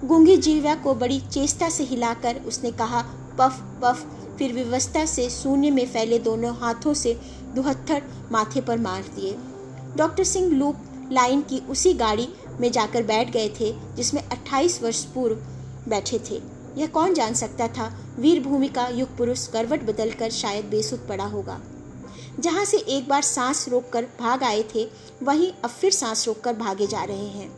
गूँगी 0.04 0.37
जीव्या 0.37 0.75
को 0.75 0.94
बड़ी 0.94 1.21
चेष्टा 1.21 1.68
से 1.68 1.85
हिलाकर 1.85 2.37
उसने 2.37 2.71
कहा, 2.71 3.02
पफ 3.38 3.80
पफ। 3.83 4.06
फिर 4.38 4.52
व्यवस्था 4.52 5.06
से 5.06 5.30
शून्य 5.30 5.71
में 5.71 5.87
फैले 5.87 6.18
दोनों 6.18 6.56
हाथों 6.56 6.94
से 6.94 7.21
दुहत्थर 7.54 8.02
माथे 8.33 8.61
पर 8.61 8.78
मार 8.78 9.02
दिए। 9.02 9.37
डॉक्टर 9.97 10.25
सिंह 10.25 10.52
लूप 10.52 10.76
लाइन 11.12 11.40
की 11.40 11.59
उसी 11.59 11.94
गाड़ी 11.94 12.28
में 12.61 12.73
जाकर 12.73 13.02
बैठ 13.02 13.30
गए 13.30 13.49
थे, 13.61 13.75
जिसमें 13.96 14.28
28 14.28 14.82
वर्ष 14.82 15.04
पूर्व 15.04 15.34
बैठे 15.88 16.18
थे। 16.18 16.42
यह 16.76 16.87
कौन 16.87 17.14
जान 17.14 17.34
सकता 17.34 17.68
था? 17.68 18.00
वीर 18.18 18.42
भूमि 18.42 18.68
का 18.68 18.88
युग 18.88 19.16
पुरुष 19.16 19.46
करवट 19.46 19.82
बदलकर 19.82 20.30
शायद 20.30 20.64
बेसुध 20.64 21.08
पड़ा 21.08 21.25
होगा। 21.25 21.61
जहाँ 22.40 22.64
से 22.64 22.76
एक 22.76 23.08
बार 23.08 23.23
सांस 23.23 23.68
रोककर 23.68 24.06
भाग 24.20 24.42
आए 24.42 24.64
थे, 24.75 24.90
वहीं 25.23 25.52
अब 25.64 25.70
फिर 25.70 25.92
सांस 25.92 26.26
रोककर 26.26 26.55
भागे 26.55 26.87
जा 26.87 27.02
रहे 27.05 27.26
हैं। 27.26 27.50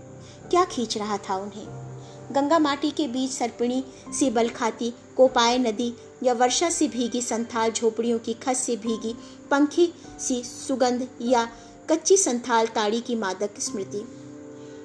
क्या 0.51 0.65
खींच 0.65 0.99
रहा 0.99 1.17
था 1.17 1.37
उन्हें? 1.37 1.87
गंगा 2.33 2.59
माटी 2.59 2.91
के 2.91 3.09
बीच 3.09 3.31
सरपणी 3.31 3.85
सी 4.19 4.31
बल 4.31 4.49
खाती, 4.49 4.95
कोपाय 5.17 5.59
नदी 5.59 5.95
या 6.23 6.33
वर्षा 6.33 6.71
से 6.71 6.89
भीगी 6.89 7.23
संथाल 7.23 7.71
झोपड़ियों 7.71 8.19
की 8.19 8.35
खस 8.35 8.59
से 8.59 8.77
भीगी 8.77 9.17
पंखी 9.51 9.95
सी 10.21 10.43
सुगंध 10.43 11.09
या 11.23 11.49
कच्ची 11.91 12.17
संथाल 12.17 12.67
ताड़ी 12.67 13.01
की 13.01 13.15
मादक 13.15 13.51
स्मृति। 13.61 14.16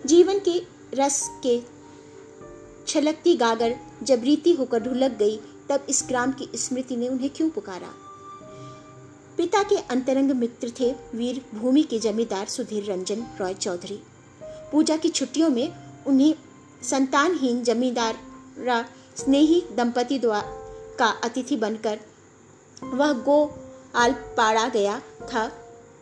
जीवन 0.05 0.39
के 0.39 0.57
रस 0.93 1.29
के 1.45 1.59
छलकती 2.87 3.35
गागर 3.35 3.75
जब 4.03 4.23
रीति 4.23 4.53
होकर 4.53 4.79
ढुलक 4.79 5.11
गई, 5.11 5.37
तब 5.69 5.85
इस 5.89 6.03
ग्राम 6.07 6.31
की 6.31 6.49
स्मृति 6.55 6.95
ने 6.95 7.09
उन्हें 7.09 7.29
क्यों 7.29 7.49
पुकारा? 7.49 7.93
पिता 9.37 9.63
के 9.63 9.77
अंतरंग 9.77 10.31
मित्र 10.31 10.71
थे 10.79 10.91
वीर 11.15 11.41
भूमि 11.55 11.83
के 11.83 11.99
जमींदार 11.99 12.45
सुधीर 12.45 12.91
रंजन 12.91 13.25
रॉय 13.39 13.53
चौधरी। 13.53 13.99
पूजा 14.71 14.97
की 14.97 15.09
छुट्टियों 15.09 15.49
में 15.49 15.73
उन्हें 16.07 16.33
संतानहीन 16.83 17.63
जमींदार 17.63 18.19
स्नेही 19.17 19.63
दंपति 19.75 20.19
द्वारा 20.19 20.59
का 20.99 21.07
अतिथि 21.23 21.55
बनकर 21.55 21.99
वह 22.83 23.13
गो 23.13 23.39
आल 23.95 24.13
पाड़ा 24.37 24.67
गया 24.69 24.99
था। 25.33 25.60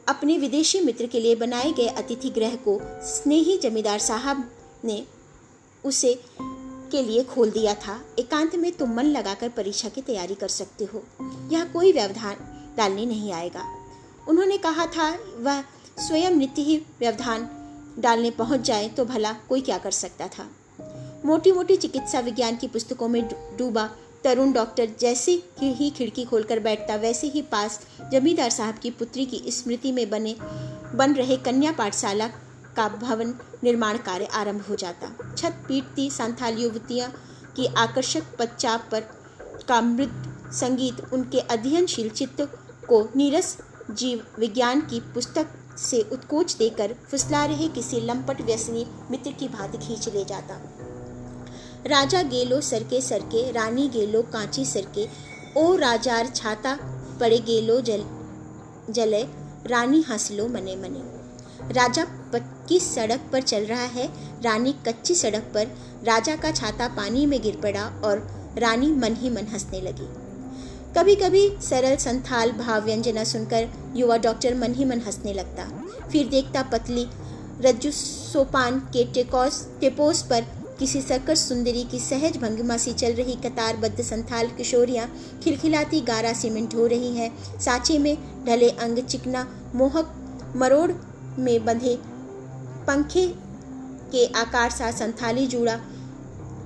अपने 0.10 0.38
विदेशी 0.38 0.80
मित्र 0.82 1.06
के 1.06 1.20
लिए 1.20 1.36
बनाए 1.36 1.72
गए 1.72 1.88
अतिथि 1.88 2.30
गृह 2.30 2.56
को 2.56 2.80
स्नेही 2.84 3.58
जमींदार 3.58 4.00
साहब 4.00 4.52
ने 4.86 5.04
उसे 5.86 6.14
के 6.92 7.04
लिए 7.04 7.24
खोल 7.24 7.52
दिया 7.52 7.74
था। 7.74 8.00
एकांत 8.20 8.56
में 8.56 8.72
तुम 8.72 8.94
मन 8.94 9.04
लगाकर 9.04 9.50
परीक्षा 9.50 9.90
की 9.90 10.02
तैयारी 10.02 10.36
कर 10.36 10.48
सकते 10.48 10.86
हो। 10.86 11.04
यह 11.52 11.64
कोई 11.64 11.92
व्यवधान 11.92 12.36
डालने 12.78 13.06
नहीं 13.06 13.32
आएगा। 13.34 13.64
उन्होंने 14.30 14.58
कहा 14.58 14.86
था, 14.86 15.10
वह 15.38 15.62
स्वयं 15.98 16.32
नित्य 16.32 16.62
ही 16.62 16.78
व्यवधान 17.00 17.50
डालने 18.00 18.32
पहुँच 18.32 18.62
जाए 18.62 18.90
तो 18.90 19.06
भला 19.06 19.34
कोई 19.34 19.62
क्या 19.62 19.78
कर 19.78 19.92
सकता 19.92 20.28
था। 20.28 20.50
मोटी 21.26 21.52
मोटी 21.52 21.78
चिकित्सा 21.78 22.20
विज्ञान 22.20 22.56
की 22.56 22.68
पुस्तकों 22.68 23.08
में 23.08 23.28
डूबा 23.58 23.90
तरुण 24.24 24.52
डॉक्टर 24.52 24.90
जैसे 25.00 25.32
ही 25.60 25.90
खिड़की 25.90 26.26
खोलकर 26.26 26.60
बैठता, 26.60 26.96
वैसे 26.96 27.28
ही 27.28 27.42
पास 27.42 27.80
जमींदार 28.12 28.50
साहब 28.50 28.80
की 28.80 28.90
पुत्री 28.92 29.26
की 29.26 29.42
स्मृति 29.52 29.92
में 29.92 30.10
बने, 30.10 30.36
बन 30.96 31.14
रहे 31.14 31.38
कन्या 31.38 31.72
पाठशाला 31.72 32.28
का 32.76 32.88
भवन 32.90 33.34
निर्माण 33.64 33.98
कार्य 33.98 34.26
आरंभ 34.34 34.62
हो 34.62 34.76
जाता। 34.76 35.36
छत 35.38 35.64
पीटती 35.68 36.10
संथाल 36.10 36.58
युवतियाँ 36.58 37.12
की 37.56 37.66
आकर्षक 37.78 38.36
पच्चाप 38.40 38.88
पर 38.92 39.02
का 39.68 39.80
मृत 39.82 40.12
संगीत, 40.54 41.02
उनके 41.14 41.40
अध्ययनशील 41.40 42.10
चित्त 42.10 42.42
को 42.90 43.08
नीरस 43.16 43.58
जीव 43.92 44.26
विज्ञान 44.40 44.82
की 44.82 45.00
पुस्तक 45.14 45.48
से 45.78 46.02
उत्कोच 46.12 46.56
देकर 46.56 46.94
फुसला 47.12 47.46
रहे 47.46 47.68
किसी 47.68 48.00
लंपट 48.02 48.42
व्यसनी 48.42 48.86
मित्र 49.12 49.32
की 49.32 49.48
भांति 49.48 49.78
खींच 49.78 50.08
ले 50.10 50.24
जाता। 50.26 50.62
राजा 51.88 52.22
गेलो 52.22 52.62
सरके 52.62 53.02
सरके, 53.02 53.52
रानी 53.52 53.88
गेलो 53.88 54.22
कांची 54.22 54.66
सरके, 54.66 55.08
ओ 55.58 55.76
राजार 55.76 56.28
छाता 56.28 56.78
पड़े 57.20 57.38
गेलो 57.38 57.80
जल, 57.82 58.04
जले, 58.90 59.22
रानी 59.66 60.02
हंसलो 60.02 60.48
मने 60.48 60.76
मने। 60.76 61.74
राजा 61.74 62.04
पक्की 62.04 62.80
सड़क 62.80 63.30
पर 63.32 63.42
चल 63.42 63.66
रहा 63.66 63.84
है, 63.84 64.08
रानी 64.42 64.76
कच्ची 64.88 65.16
सड़क 65.16 65.52
पर, 65.54 65.68
राजा 66.04 66.36
का 66.36 66.52
छाता 66.52 66.88
पानी 66.88 67.26
में 67.26 67.42
गिर 67.42 67.56
पड़ा 67.56 67.86
और 68.04 68.28
रानी 68.58 68.92
मन 68.92 69.16
ही 69.16 69.30
मन 69.30 69.48
हंसने 69.48 69.82
लगी। 69.82 70.08
कभी 70.98 71.16
कभी 71.16 71.50
सरल 71.62 71.96
संथाल 71.96 72.52
भाव 72.52 72.84
व्यंजना 72.84 73.24
सुनकर 73.24 73.68
युवा 73.96 74.18
डॉक्टर 74.18 74.56
मन 74.56 74.74
ही 74.74 74.86
मन 74.86 75.00
हंसने 75.00 75.34
लगता। 75.34 75.66
फिर 76.12 76.28
देखता 76.28 76.64
पतली 76.64 77.08
रज्जु 77.62 77.92
सोपान 77.92 78.80
के 78.80 79.04
टेकोस, 79.04 79.68
टेपोस 79.82 80.22
पर 80.22 80.46
किसी 80.80 81.02
सर्कस 81.02 81.48
सुंदरी 81.50 81.84
की 81.84 82.00
सहज 82.00 82.38
भंगिमा 82.38 82.78
सी 82.78 82.94
चल 82.94 83.14
रही 83.14 83.36
कतारबद्ध 83.36 84.02
संथाल 84.02 84.48
किशोरियाँ 84.48 85.08
खिलखिलाती 85.44 86.00
गारा 86.02 86.32
सीमेंट 86.34 86.76
हो 86.76 86.86
रही 86.88 87.16
हैं। 87.18 87.60
साचे 87.60 87.98
में 87.98 88.16
ढले 88.46 88.70
अंग 88.80 89.00
चिकना 89.00 89.46
मोहक 89.76 90.54
मरोड़ 90.56 90.92
में 91.40 91.66
बंधे 91.66 91.98
पंखे 92.88 93.28
के 94.12 94.26
आकार 94.36 94.70
सा 94.70 94.92
संथाली 94.92 95.46
जुड़ा 95.48 95.76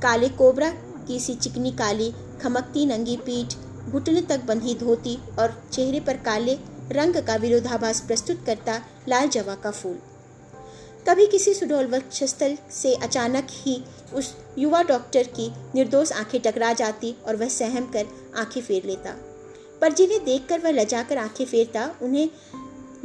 काले 0.03 0.29
कोबरा 0.29 0.69
की 1.07 1.19
सी 1.19 1.35
चिकनी 1.35 1.71
काली 1.71 2.13
खमकती 2.43 2.85
नंगी 2.85 3.17
पीठ 3.17 3.55
घुटने 3.89 4.21
तक 4.21 4.45
बंधी 4.45 4.75
धोती 4.75 5.17
और 5.39 5.61
चेहरे 5.73 5.99
पर 5.99 6.17
काले 6.25 6.57
रंग 6.91 7.15
का 7.27 7.35
विरोधाभास 7.35 8.01
प्रस्तुत 8.01 8.45
करता 8.45 8.81
लाल 9.09 9.27
जवा 9.29 9.55
का 9.55 9.71
फूल। 9.71 9.97
कभी 11.09 11.25
किसी 11.27 11.53
सुडोल 11.53 11.87
वक्षस्थल 11.87 12.57
से 12.71 12.93
अचानक 12.95 13.47
ही 13.51 13.83
उस 14.13 14.35
युवा 14.57 14.81
डॉक्टर 14.83 15.23
की 15.23 15.51
निर्दोष 15.75 16.11
आँखें 16.11 16.41
टकरा 16.41 16.73
जाती 16.73 17.15
और 17.27 17.35
वह 17.35 17.47
सहम 17.47 17.85
कर 17.85 18.05
आँखें 18.37 18.61
फेर 18.61 18.83
लेता। 18.85 19.15
पर 19.81 19.93
जिन्हें 19.93 20.23
देखकर 20.25 20.59
वह 20.59 20.71
लजाकर 20.71 21.17
आँखें 21.17 21.45
फेरता, 21.45 21.95
उन्हें 22.01 22.29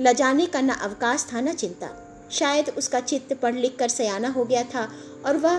लजाने 0.00 0.46
का 0.46 0.60
न 0.60 0.68
अवकाश 0.68 1.26
था 1.32 1.40
न 1.40 1.52
चिंता। 1.52 1.88
शायद 2.32 2.68
उसका 2.68 3.00
चित्त 3.00 3.34
पढ़ 3.34 3.54
लिख 3.54 3.76
कर 3.78 3.88
सयाना 3.88 4.28
हो 4.28 4.44
गया 4.44 4.62
था 4.62 4.88
और 5.26 5.36
वह 5.36 5.56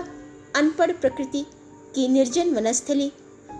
अनपढ़ 0.56 0.92
प्रकृति 0.92 1.46
की 1.94 2.08
निर्जन 2.08 2.54
वनस्थली 2.54 3.12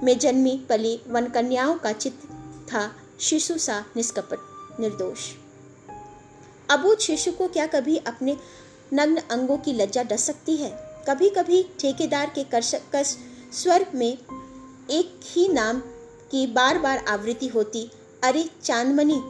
में 0.03 0.19
जन्मी 0.19 0.67
पली 0.69 1.01
वन 1.09 1.27
कन्याओं 1.27 1.75
का 1.75 1.93
चित्त 1.93 2.27
था 2.73 2.91
शिशु 3.21 3.59
सा 3.59 3.85
निष्कपट 3.97 4.81
निर्दोष। 4.81 5.31
अबूझ 6.71 6.99
शिशु 6.99 7.33
को 7.33 7.49
क्या 7.49 7.67
कभी 7.67 7.97
अपने 7.97 8.37
नग्न 8.93 9.17
अंगों 9.31 9.59
की 9.59 9.73
लज्जा 9.73 10.03
डस 10.03 10.25
सकती 10.25 10.57
है। 10.57 10.71
कभी 11.09 11.29
कभी 11.31 11.63
ठेकेदार 11.81 12.33
के 12.35 12.45
कर्कश 12.45 13.17
स्वर 13.53 13.87
में 13.95 14.19
एक 14.91 15.21
ही 15.25 15.49
नाम 15.49 15.81
की 16.31 16.47
बार 16.47 16.79
बार 16.79 17.05
आवृत्ति 17.09 17.47
होती। 17.47 17.91
अरे 18.23 18.49
चांदमनी, 18.65 19.21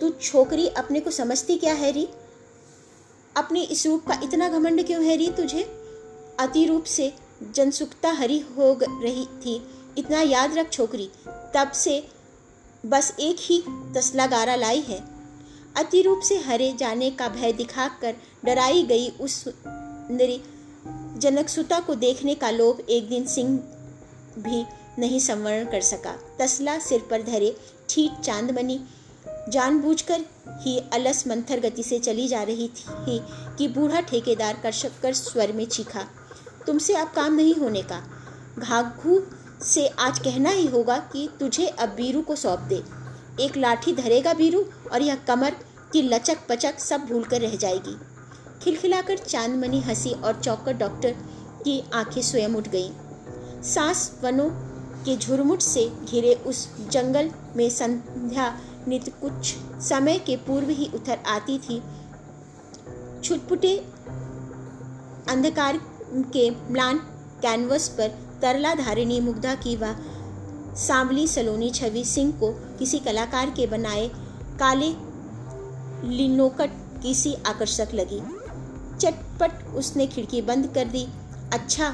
तू 0.00 0.10
छोकरी 0.10 0.68
अपने 0.68 1.00
को 1.00 1.10
समझती 1.10 1.56
क्या 1.56 1.74
है 1.74 1.92
री? 1.92 2.08
अपने 3.36 3.62
इस 3.62 3.86
रूप 3.86 4.06
का 4.06 4.20
इतना 4.22 4.48
घमंड 4.48 4.86
क्यों 4.86 5.04
है 5.04 5.16
री 5.16 5.30
तुझे? 5.30 5.62
अति 6.40 6.64
रूप 6.64 6.84
से 6.84 7.12
जनसुखता 7.52 8.10
हरी 8.10 8.38
हो 8.38 8.78
रही 8.82 9.26
थी। 9.26 9.60
इतना 9.98 10.20
याद 10.20 10.56
रख 10.58 10.70
छोकरी, 10.70 11.10
तब 11.28 11.72
से 11.72 12.08
बस 12.86 13.14
एक 13.20 13.36
ही 13.40 13.62
तसला 13.94 14.26
गारा 14.26 14.54
लाई 14.56 14.80
है। 14.80 15.15
अति 15.76 16.00
रूप 16.02 16.20
से 16.20 16.36
हरे 16.38 16.72
जाने 16.72 17.10
का 17.10 17.28
भय 17.28 17.52
दिखाकर 17.52 18.14
डराई 18.44 18.82
गई 18.82 19.08
उस 19.20 19.42
सुंदरी 19.44 20.40
जनकसुता 21.18 21.80
को 21.80 21.94
देखने 21.94 22.34
का 22.34 22.50
लोभ 22.50 22.80
एक 22.80 23.08
दिन 23.08 23.26
सिंह 23.26 23.58
भी 24.38 24.64
नहीं 24.98 25.20
संवरण 25.20 25.64
कर 25.64 25.80
सका। 25.80 26.14
तसला 26.38 26.78
सिर 26.78 27.06
पर 27.10 27.22
धरे, 27.22 27.56
ठीक 27.88 28.20
चांदमणि 28.24 28.80
जानबूझकर 29.48 30.24
ही 30.60 30.78
अलस 30.92 31.26
मंथर 31.26 31.60
गति 31.60 31.82
से 31.82 31.98
चली 31.98 32.26
जा 32.28 32.42
रही 32.42 32.68
थी 32.68 33.20
कि 33.58 33.68
बूढ़ा 33.68 34.00
ठेकेदार 34.00 34.60
कर 34.62 35.12
स्वर 35.14 35.52
में 35.52 35.64
चीखा, 35.66 36.06
तुमसे 36.66 36.94
अब 36.94 37.12
काम 37.16 37.34
नहीं 37.34 37.54
होने 37.54 37.82
का। 37.82 38.02
घाघू 38.58 39.20
से 39.64 39.86
आज 39.88 40.18
कहना 40.18 40.50
ही 40.50 40.66
होगा 40.66 40.96
कि 41.12 41.28
तुझे 41.40 41.66
अब 41.66 41.88
बीरू 41.88 42.22
को 42.22 42.36
सौंप 42.36 42.60
दे। 42.68 42.82
एक 43.40 43.56
लाठी 43.56 43.92
धरेगा 43.92 44.34
बीरू 44.34 44.64
और 44.92 45.02
यह 45.02 45.14
कमर 45.28 45.56
की 45.92 46.02
लचक 46.02 46.38
पचक 46.48 46.78
सब 46.78 47.00
भूल 47.00 47.24
कर 47.24 47.40
रह 47.40 47.56
जाएगी। 47.56 47.96
खिलखिलाकर 48.62 49.18
चांदमणि 49.18 49.80
हँसी 49.80 50.10
और 50.10 50.40
चौकर 50.40 50.72
डॉक्टर 50.72 51.12
की 51.64 51.82
आँखें 51.94 52.22
स्वयं 52.22 52.54
उठ 52.54 52.68
गईं। 52.68 53.62
सांस 53.62 54.10
वनों 54.22 54.48
के 55.04 55.16
झुरमुट 55.16 55.60
से 55.60 55.88
घिरे 56.10 56.34
उस 56.46 56.68
जंगल 56.90 57.30
में 57.56 57.68
संध्या 57.70 58.48
नित 58.88 59.08
कुछ 59.20 59.54
समय 59.82 60.18
के 60.18 60.36
पूर्व 60.36 60.68
ही 60.68 60.90
उतर 60.94 61.18
आती 61.26 61.58
थी। 61.58 61.82
छुटपुटे 63.24 63.76
अंधकार 65.28 65.80
के 66.32 66.50
म्लान 66.50 66.98
कैनवस 67.42 67.88
पर 67.88 68.08
तरला 68.42 68.74
धारिणी 68.74 69.20
मुग्धा 69.20 69.54
की 69.54 69.76
वह 69.76 69.96
सांवली 70.76 71.26
सलोनी 71.28 71.70
छवि 71.70 72.04
सिंह 72.04 72.32
को 72.32 72.50
किसी 72.78 72.98
कलाकार 72.98 73.50
के 73.50 73.66
बनाए 73.66 74.08
काले 74.60 74.88
लिनोकट 76.08 76.70
की 77.02 77.14
सी 77.14 77.34
आकर्षक 77.46 77.94
लगी। 77.94 78.20
चटपट 78.98 79.66
उसने 79.76 80.06
खिड़की 80.06 80.42
बंद 80.42 80.66
कर 80.74 80.84
दी। 80.86 81.06
अच्छा 81.52 81.90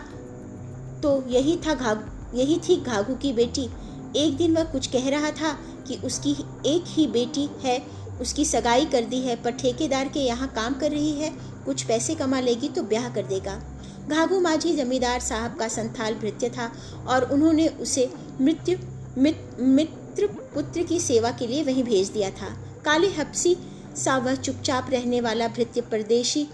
तो 1.02 1.22
यही 1.28 1.56
था 1.56 1.74
घाघ 1.74 1.96
यही 2.34 2.58
थी 2.58 2.76
घाघू 2.76 3.14
की 3.14 3.32
बेटी। 3.32 3.68
एक 4.16 4.36
दिन 4.36 4.56
वह 4.56 4.64
कुछ 4.64 4.86
कह 4.86 5.08
रहा 5.10 5.30
था 5.30 5.52
कि 5.88 5.96
उसकी 6.04 6.30
एक 6.66 6.84
ही 6.86 7.06
बेटी 7.06 7.48
है, 7.64 7.80
उसकी 8.20 8.44
सगाई 8.44 8.84
कर 8.84 9.04
दी 9.04 9.20
है, 9.20 9.36
पर 9.36 9.50
ठेकेदार 9.52 10.08
के 10.08 10.20
यहाँ 10.20 10.48
काम 10.48 10.74
कर 10.74 10.90
रही 10.90 11.12
है, 11.12 11.30
कुछ 11.64 11.82
पैसे 11.82 12.14
कमा 12.14 12.40
लेगी 12.40 12.68
तो 12.68 12.82
ब्याह 12.82 13.08
कर 13.08 13.26
देगा। 13.26 13.60
घाघू 14.08 14.40
माझी 14.40 14.74
जमींदार 14.76 15.20
साहब 15.20 15.54
का 15.56 15.68
संथाल 15.68 16.14
भृत्य 16.14 16.48
था 16.48 16.70
और 17.08 17.30
उन्होंने 17.32 17.68
उसे 17.80 18.10
मृत्यु 18.42 18.78
मित, 19.18 19.56
मित्र 19.60 20.26
पुत्र 20.26 20.82
की 20.82 21.00
सेवा 21.00 21.30
के 21.30 21.46
लिए 21.46 21.62
वहीं 21.62 21.84
भेज 21.84 22.08
दिया 22.08 22.30
था। 22.30 22.48
काले 22.84 23.08
हपसी 23.08 23.56
सा 23.96 24.18
वह 24.18 24.34
चुपचाप 24.34 24.86
रहने 24.90 25.20
वाला 25.20 25.48
भृत्य 25.48 25.80
परदेशी 25.80 26.46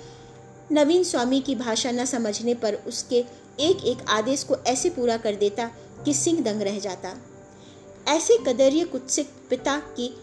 नवीन 0.72 1.04
स्वामी 1.04 1.40
की 1.40 1.54
भाषा 1.54 1.90
न 1.90 2.04
समझने 2.04 2.54
पर 2.54 2.74
उसके 2.74 3.24
एक 3.60 3.84
एक 3.84 3.98
आदेश 4.08 4.42
को 4.44 4.56
ऐसे 4.56 4.90
पूरा 4.90 5.16
कर 5.16 5.34
देता 5.34 5.70
कि 6.04 6.14
सिंह 6.14 6.40
दंग 6.40 6.62
रह 6.62 6.78
जाता। 6.78 7.16
ऐसे 8.08 8.38
कदरीय 8.46 8.84
कुत्सित 8.84 9.30
पिता 9.50 9.78
की 9.78 10.14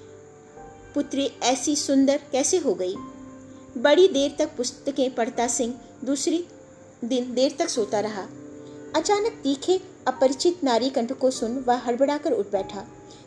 पुत्री 0.94 1.32
ऐसी 1.44 1.76
सुंदर 1.76 2.20
कैसे 2.32 2.58
हो 2.58 2.74
गई? 2.74 2.96
बड़ी 3.78 4.08
देर 4.08 4.36
तक 4.40 4.56
पुस्तकें 4.58 5.16
पढ़ता 5.16 5.48
सिंह 5.48 5.74
दूसरी 6.04 6.46
दिन 7.06 7.34
देर 7.34 7.56
तक 7.60 7.70
सोता 7.70 8.00
रहा। 8.00 8.28
अचानक 8.96 9.32
तीखे 9.44 9.80
अपरिचित 10.08 10.64
नारी 10.64 10.90
कंठ 10.90 11.12
को 11.12 11.32
सुन 11.32 11.58
वह 11.68 11.76
हड़बड़ाकर 11.78 12.32
उठ 12.32 12.52
बैठा। 12.52 12.86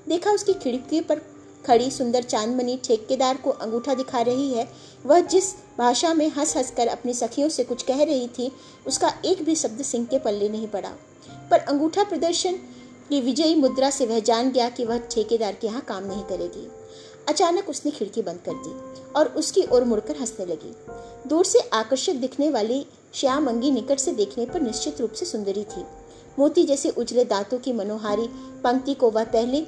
देखा 0.09 0.31
उसकी 0.31 0.55
खिड़की 0.55 1.01
पर 1.01 1.21
खड़ी 1.67 1.91
सुंदर 1.91 2.23
चांदमनी 2.23 2.77
ठेकेदार 2.85 3.37
को 3.37 3.51
अंगूठा 3.51 3.95
दिखा 3.95 4.21
रही 4.21 4.53
है। 4.53 4.67
वह 5.07 5.21
जिस 5.21 5.53
भाषा 5.79 6.15
में 6.15 6.29
हंस 6.29 6.57
हंस 6.57 6.71
कर 6.71 6.87
अपनी 6.87 7.15
सखियों 7.15 7.49
से 7.49 7.65
कुछ 7.65 7.83
कह 7.83 8.03
रही 8.05 8.29
थी, 8.29 8.51
उसका 8.87 9.13
एक 9.25 9.43
भी 9.43 9.55
शब्द 9.55 9.83
सिंह 9.83 10.07
के 10.07 10.19
पल्ले 10.19 10.49
नहीं 10.49 10.69
पड़ा। 10.69 10.93
पर 11.51 11.59
अंगूठा 11.59 12.05
प्रदर्शन 12.05 12.59
की 13.09 13.21
विजयी 13.21 13.55
मुद्रा 13.55 13.91
से 13.91 14.07
वह 14.07 14.21
जान 14.21 14.51
गया 14.51 14.69
कि 14.69 14.85
वह 14.85 14.99
ठेकेदार 14.99 15.55
के 15.55 15.67
यहाँ 15.67 15.81
काम 15.81 16.05
नहीं 16.05 16.23
करेगी। 16.23 16.67
अचानक 17.29 17.69
उसने 17.69 17.91
खिड़की 17.91 18.23
बंद 18.23 18.41
कर 18.47 18.55
दी 18.55 18.75
और 19.13 19.29
उसकी 19.29 19.63
ओर 19.73 19.85
मुड़कर 19.85 20.17
हंसने 20.17 20.47
लगी। 20.47 20.75
दूर 21.29 21.45
से 21.45 21.59
आकर्षक 21.73 22.13
दिखने 22.13 22.51
वाली 22.51 22.87
श्याम 23.15 23.49
अंगी 23.49 23.71
निकट 23.71 23.99
से 23.99 24.13
देखने 24.13 24.47
पर 24.47 24.63
निश्चित 24.63 25.01
रूप 25.01 25.13
से 25.13 25.27
सुंदरी 25.27 25.65
थी। 25.65 25.85
मोती 26.39 26.65
जैसे 26.65 26.91
उजले 26.91 27.25
दांतों 27.25 27.59
की 27.59 27.73
मनोहारी 27.73 28.29
पंक्ति 28.65 28.95
को 28.95 29.11
वह 29.11 29.25
पहले, 29.25 29.67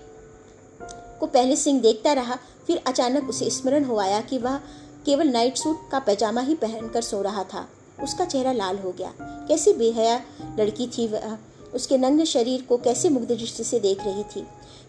को 1.21 1.27
पहले 1.27 1.57
सिंह 1.57 1.81
देखता 1.81 2.13
रहा, 2.13 2.39
फिर 2.67 2.83
अचानक 2.87 3.29
उसे 3.29 3.51
स्मरण 3.51 3.85
हो 3.85 3.99
आया 3.99 4.21
कि 4.21 4.39
वह 4.39 4.61
केवल 5.07 5.29
नाइट 5.29 5.57
सूट 5.57 5.91
का 5.91 5.99
पैजामा 5.99 6.41
ही 6.41 6.55
पहनकर 6.55 7.03
सो 7.03 7.23
रहा 7.23 7.45
था। 7.45 7.69
उसका 8.03 8.25
चेहरा 8.25 8.53
लाल 8.53 8.79
हो 8.79 8.93
गया। 8.93 9.15
कैसी 9.21 9.73
बेहया 9.73 10.23
लड़की 10.59 10.87
थी 10.87 11.07
वह। 11.07 11.39
उसके 11.75 11.99
नंगे 11.99 12.25
शरीर 12.25 12.63
को 12.63 12.77
कैसे 12.77 13.09
मुग्ध 13.09 13.29
दृष्टि 13.29 13.65
से 13.65 13.81
देख 13.81 13.99
रही 14.01 14.25
थी। 14.25 14.47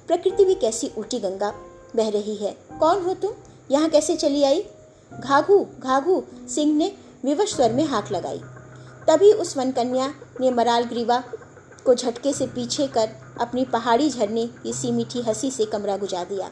प्रकृति 0.07 0.45
भी 0.45 0.55
कैसी 0.55 0.91
उल्टी 0.97 1.19
गंगा 1.19 1.53
बह 1.95 2.09
रही 2.09 2.35
है। 2.35 2.57
कौन 2.79 3.03
हो 3.03 3.13
तुम? 3.13 3.31
यहाँ 3.71 3.89
कैसे 3.89 4.15
चली 4.15 4.43
आई? 4.43 4.65
घाघू 5.19 5.67
घाघू, 5.79 6.23
सिंह 6.55 6.77
ने 6.77 6.91
विवश 7.25 7.55
स्वर 7.55 7.73
में 7.73 7.83
हाक 7.83 8.11
लगाई। 8.11 8.41
तभी 9.07 9.33
उस 9.33 9.57
वनकन्या 9.57 10.13
ने 10.41 10.51
मराल 10.51 10.83
ग्रीवा 10.83 11.23
को 11.85 11.93
झटके 11.95 12.33
से 12.33 12.47
पीछे 12.47 12.87
कर 12.87 13.09
अपनी 13.41 13.65
पहाड़ी 13.65 14.09
झरने 14.09 14.45
की 14.63 14.73
सी 14.73 14.91
मीठी 14.91 15.21
हँसी 15.21 15.51
से 15.51 15.65
कमरा 15.65 15.97
गुजा 15.97 16.23
दिया। 16.23 16.49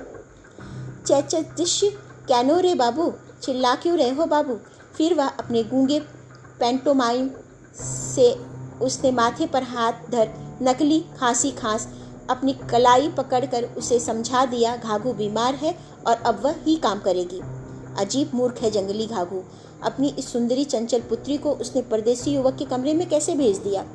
चैचिश्य 1.21 1.89
कैनो 2.27 2.59
रे 2.59 2.73
बाबू? 2.75 3.13
चिल्ला 3.43 3.75
क्यों 3.75 3.97
रहे 3.97 4.09
हो 4.09 4.25
बाबू? 4.25 4.59
फिर 4.97 5.13
वह 5.13 5.27
अपने 5.27 5.63
गूँगे 5.63 5.99
पेंटोमाइम 6.59 7.29
से 7.81 8.31
उसने 8.81 9.11
माथे 9.11 9.45
पर 9.45 9.63
हाथ 9.63 9.93
धर 10.11 10.33
नकली 10.61 10.99
खांसी 11.19 11.51
खांस 11.51 11.87
अपनी 12.29 12.53
कलाई 12.71 13.09
पकड़कर 13.09 13.63
उसे 13.77 13.99
समझा 13.99 14.45
दिया, 14.45 14.75
घाघू 14.75 15.13
बीमार 15.13 15.55
है 15.55 15.77
और 16.07 16.15
अब 16.15 16.41
वह 16.43 16.55
ही 16.65 16.75
काम 16.75 16.99
करेगी। 16.99 17.41
अजीब 17.97 18.31
मूर्ख 18.33 18.61
है 18.61 18.71
जंगली 18.71 19.05
घाघू। 19.07 19.43
अपनी 19.83 20.09
इस 20.19 20.31
सुंदरी 20.33 20.63
चंचल 20.65 20.99
पुत्री 20.99 21.37
को 21.37 21.53
उसने 21.53 21.81
परदेसी 21.81 22.31
युवक 22.31 22.55
के 22.55 22.65
कमरे 22.65 22.93
में 22.93 23.07
कैसे 23.09 23.35
भेज 23.35 23.57
दिया? 23.57 23.85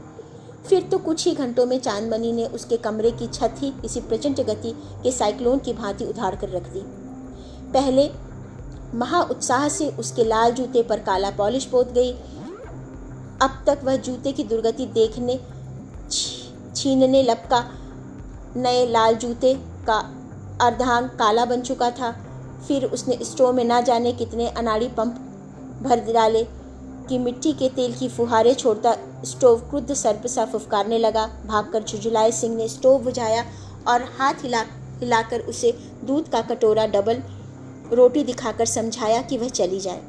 फिर 0.67 0.83
तो 0.83 0.99
कुछ 0.99 1.27
ही 1.27 1.35
घंटों 1.35 1.67
में 1.67 1.79
चांदमणि 1.79 2.33
ने 2.33 2.47
उसके 2.47 2.77
कमरे 2.77 3.11
की 3.11 3.27
छत 3.27 3.55
ही 3.59 3.71
किसी 3.83 4.01
प्रचंड 4.01 4.41
गति 4.41 4.73
के 5.03 5.11
साइक्लोन 5.13 5.59
की 5.59 5.73
भांति 5.73 6.05
उधार 6.05 6.37
कर 6.37 6.49
रख 6.49 6.69
दी। 6.69 6.81
पहले 7.73 8.11
महा 8.95 9.21
उत्साह 9.23 9.69
से 9.69 9.89
उसके 9.91 10.25
लाल 10.25 10.53
जूते 10.53 10.83
पर 10.83 11.01
काला 11.01 11.31
पॉलिश 11.31 11.65
पोत 11.65 11.93
गई। 11.93 12.13
अब 13.43 13.63
तक 13.67 13.81
वह 13.85 13.97
जूते 13.97 14.33
की 14.33 14.45
दुर्गति 14.45 14.87
देखने 14.87 15.39
छीनने 16.77 17.23
लपका। 17.23 17.65
नए 18.57 18.87
लाल 18.87 19.15
जूते 19.17 19.55
का 19.87 19.99
अर्धांग 20.61 21.09
काला 21.11 21.45
बन 21.45 21.61
चुका 21.61 21.91
था। 21.91 22.13
फिर 22.69 22.85
उसने 22.85 23.19
स्टोव 23.23 23.53
में 23.53 23.65
ना 23.65 23.81
जाने 23.81 24.13
कितने 24.13 24.49
अनाड़ी 24.49 24.89
पंप 24.89 25.15
भर 25.83 26.01
डाले 26.13 26.45
कि 27.09 27.19
मिट्टी 27.19 27.53
के 27.53 27.69
तेल 27.69 27.95
की 27.95 28.09
फुहारे 28.09 28.55
छोड़ता 28.55 28.97
स्टोव 29.25 29.61
क्रुद्ध 29.61 29.95
सर्प 29.95 30.27
सा 30.27 30.45
फुफकारने 30.45 30.99
लगा। 30.99 31.27
भागकर 31.47 31.83
झुझुलाए 31.83 32.31
सिंह 32.33 32.57
ने 32.57 32.69
स्टोव 32.69 33.03
बुझाया 33.03 33.45
और 33.89 34.03
हाथ 34.19 34.43
हिला, 34.43 34.61
हिलाकर 35.01 35.41
उसे 35.41 35.73
दूध 36.05 36.29
का 36.29 36.41
कटोरा 36.43 36.87
डबल 36.87 37.23
रोटी 37.93 38.23
दिखाकर 38.25 38.67
समझाया 38.67 39.23
कि 39.23 39.39
वह 39.39 39.49
चली 39.49 39.81
जाए। 39.81 40.03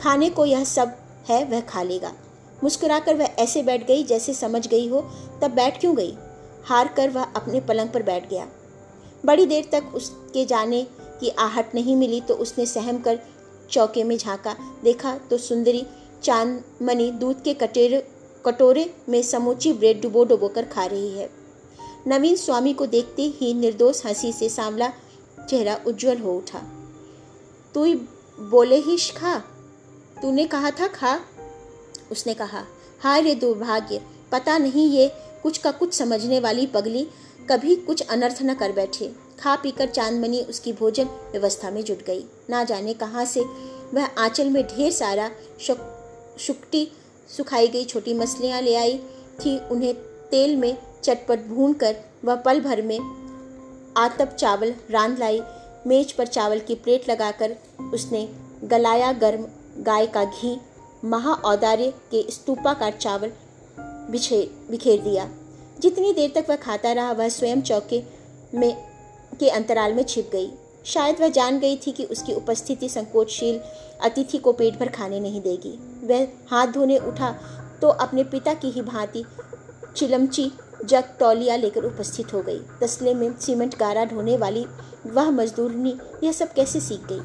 खाने 0.00 0.30
को 0.30 0.44
यह 0.44 0.64
सब 0.64 0.96
है, 1.28 1.44
वह 1.44 1.60
खा 1.60 1.82
लेगा। 1.82 2.12
मुस्कुराकर 2.64 3.16
वह 3.16 3.34
ऐसे 3.38 3.62
बैठ 3.62 3.86
गई 3.86 4.04
जैसे 4.04 4.34
समझ 4.34 4.66
गई 4.66 4.88
हो, 4.88 5.00
तब 5.42 5.50
बैठ 5.50 5.80
क्यों 5.80 5.96
गई? 5.96 6.16
हार 6.64 6.88
कर 6.88 7.10
वह 7.10 7.22
अपने 7.22 7.60
पलंग 7.60 7.88
पर 7.88 8.02
बैठ 8.02 8.28
गया। 8.30 8.46
बड़ी 9.24 9.46
देर 9.46 9.68
तक 9.72 9.94
उसके 9.94 10.44
जाने 10.44 10.82
की 11.20 11.28
आहट 11.38 11.74
नहीं 11.74 11.96
मिली 11.96 12.20
तो 12.20 12.34
उसने 12.34 12.66
सहम 12.66 12.98
कर 12.98 13.18
चौके 13.70 14.04
में 14.04 14.16
झांका। 14.18 14.54
देखा 14.84 15.14
तो 15.30 15.38
सुंदरी 15.38 15.86
चांदमणि 16.22 17.10
दूध 17.10 17.42
के 17.42 17.54
कटेरे, 17.54 18.08
कटोरे 18.46 18.94
में 19.08 19.22
समूची 19.22 19.72
ब्रेड 19.72 20.02
डुबो 20.02 20.24
डुबो 20.24 20.48
कर 20.48 20.64
खा 20.64 20.86
रही 20.86 21.18
है। 21.18 21.30
नवीन 22.06 22.36
स्वामी 22.36 22.72
को 22.72 22.86
देखते 22.86 23.22
ही 23.22 23.54
निर्दोष 23.54 24.06
हँसी 24.06 24.32
से 24.32 24.48
सांवला 24.48 24.92
चेहरा 25.48 25.80
उज्जवल 25.86 26.18
हो 26.18 26.36
उठा। 26.36 26.62
तू 27.74 27.84
ही 27.84 27.94
बोले 28.40 28.76
ही 28.76 28.96
खा? 28.96 29.38
तूने 30.22 30.44
कहा 30.44 30.70
था 30.70 30.86
खा? 30.86 31.20
उसने 32.12 32.34
कहा, 32.34 32.64
हाय 33.00 33.20
रे 33.20 33.34
दुर्भाग्य, 33.34 34.02
पता 34.32 34.58
नहीं 34.58 34.88
ये 34.88 35.12
कुछ 35.42 35.58
का 35.58 35.70
कुछ 35.70 35.94
समझने 35.94 36.40
वाली 36.40 36.66
पगली 36.66 37.08
कभी 37.50 37.76
कुछ 37.76 38.08
अनर्थ 38.08 38.38
न 38.42 38.54
कर 38.54 38.72
बैठे। 38.72 39.14
खा 39.40 39.56
पीकर 39.56 39.86
चांदमनी 39.86 40.42
उसकी 40.42 40.72
भोजन 40.72 41.04
व्यवस्था 41.04 41.70
में 41.70 41.84
जुट 41.84 42.04
गई। 42.04 42.24
ना 42.50 42.64
जाने 42.64 42.94
कहाँ 42.94 43.24
से 43.24 43.40
वह 43.94 44.04
आंचल 44.04 44.50
में 44.50 44.66
ढेर 44.66 44.92
सारा 44.92 45.30
शुक्टी 46.38 46.86
सुखाई 47.36 47.68
गई, 47.68 47.84
छोटी 47.84 48.14
मछलियाँ 48.14 48.60
ले 48.62 48.74
आई 48.74 48.98
थी। 49.40 49.58
उन्हें 49.68 49.94
तेल 50.30 50.56
में 50.56 50.76
चटपट 51.04 51.46
भून 51.46 51.72
कर 51.72 51.96
वह 52.24 52.34
पल 52.36 52.60
भर 52.60 52.82
में 52.82 52.98
आतप 53.96 54.36
चावल 54.38 54.74
रांध 54.90 55.18
लाई। 55.18 55.40
मेज 55.86 56.12
पर 56.12 56.26
चावल 56.26 56.60
की 56.60 56.74
प्लेट 56.74 57.08
लगाकर 57.10 57.56
उसने 57.94 58.28
गलाया 58.64 59.12
गर्म 59.12 59.46
गाय 59.78 60.06
का 60.06 60.24
घी, 60.24 60.60
महा 61.04 61.32
औदार्य 61.32 61.90
के 62.10 62.24
स्तूपाकार 62.30 62.92
चावल 62.92 63.32
बिछे, 64.10 64.50
बिखेर 64.70 65.00
दिया। 65.00 65.28
जितनी 65.80 66.12
देर 66.12 66.32
तक 66.34 66.46
वह 66.50 66.56
खाता 66.56 66.92
रहा, 66.92 67.12
वह 67.12 67.28
स्वयं 67.28 67.62
चौके 67.62 68.02
में, 68.54 68.74
के 69.40 69.48
अंतराल 69.48 69.94
में 69.94 70.02
छिप 70.02 70.30
गई। 70.32 70.50
शायद 70.88 71.20
वह 71.20 71.28
जान 71.30 71.58
गई 71.58 71.76
थी 71.76 71.92
कि 71.92 72.04
उसकी 72.04 72.32
उपस्थिति 72.32 72.88
संकोचशील 72.88 73.60
अतिथि 74.00 74.38
को 74.38 74.52
पेट 74.52 74.78
भर 74.78 74.88
खाने 74.88 75.20
नहीं 75.20 75.40
देगी। 75.40 75.78
वह 76.04 76.26
हाथ 76.50 76.66
धोने 76.66 76.98
उठा 76.98 77.34
तो 77.80 77.88
अपने 77.88 78.24
पिता 78.26 78.54
की 78.54 78.70
ही 78.70 78.82
भांति 78.82 79.24
चिलमची 79.96 80.50
जग 80.84 81.04
तौलिया 81.20 81.56
लेकर 81.56 81.84
उपस्थित 81.84 82.32
हो 82.34 82.42
गई। 82.42 82.60
तसले 82.80 83.14
में 83.14 83.30
सीमेंट 83.40 83.78
गारा 83.78 84.04
ढोने 84.04 84.36
वाली 84.36 84.64
वह 85.06 85.30
मजदूरनी 85.30 85.94
यह 86.24 86.32
सब 86.32 86.52
कैसे 86.52 86.80
सीख 86.80 87.06
गई? 87.08 87.20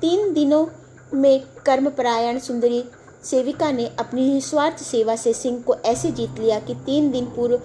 तीन 0.00 0.32
दिनों 0.32 0.66
में 1.12 1.40
कर्मपरायण 1.66 2.38
सुंदरी 2.38 2.82
सेविका 3.24 3.70
ने 3.70 3.86
अपनी 3.98 4.32
निस्वार्थ 4.32 4.78
सेवा 4.78 5.16
से 5.16 5.32
सिंह 5.32 5.60
को 5.62 5.74
ऐसे 5.86 6.10
जीत 6.10 6.38
लिया 6.38 6.58
कि 6.60 6.74
तीन 6.86 7.10
दिन 7.10 7.26
पूर्व 7.26 7.60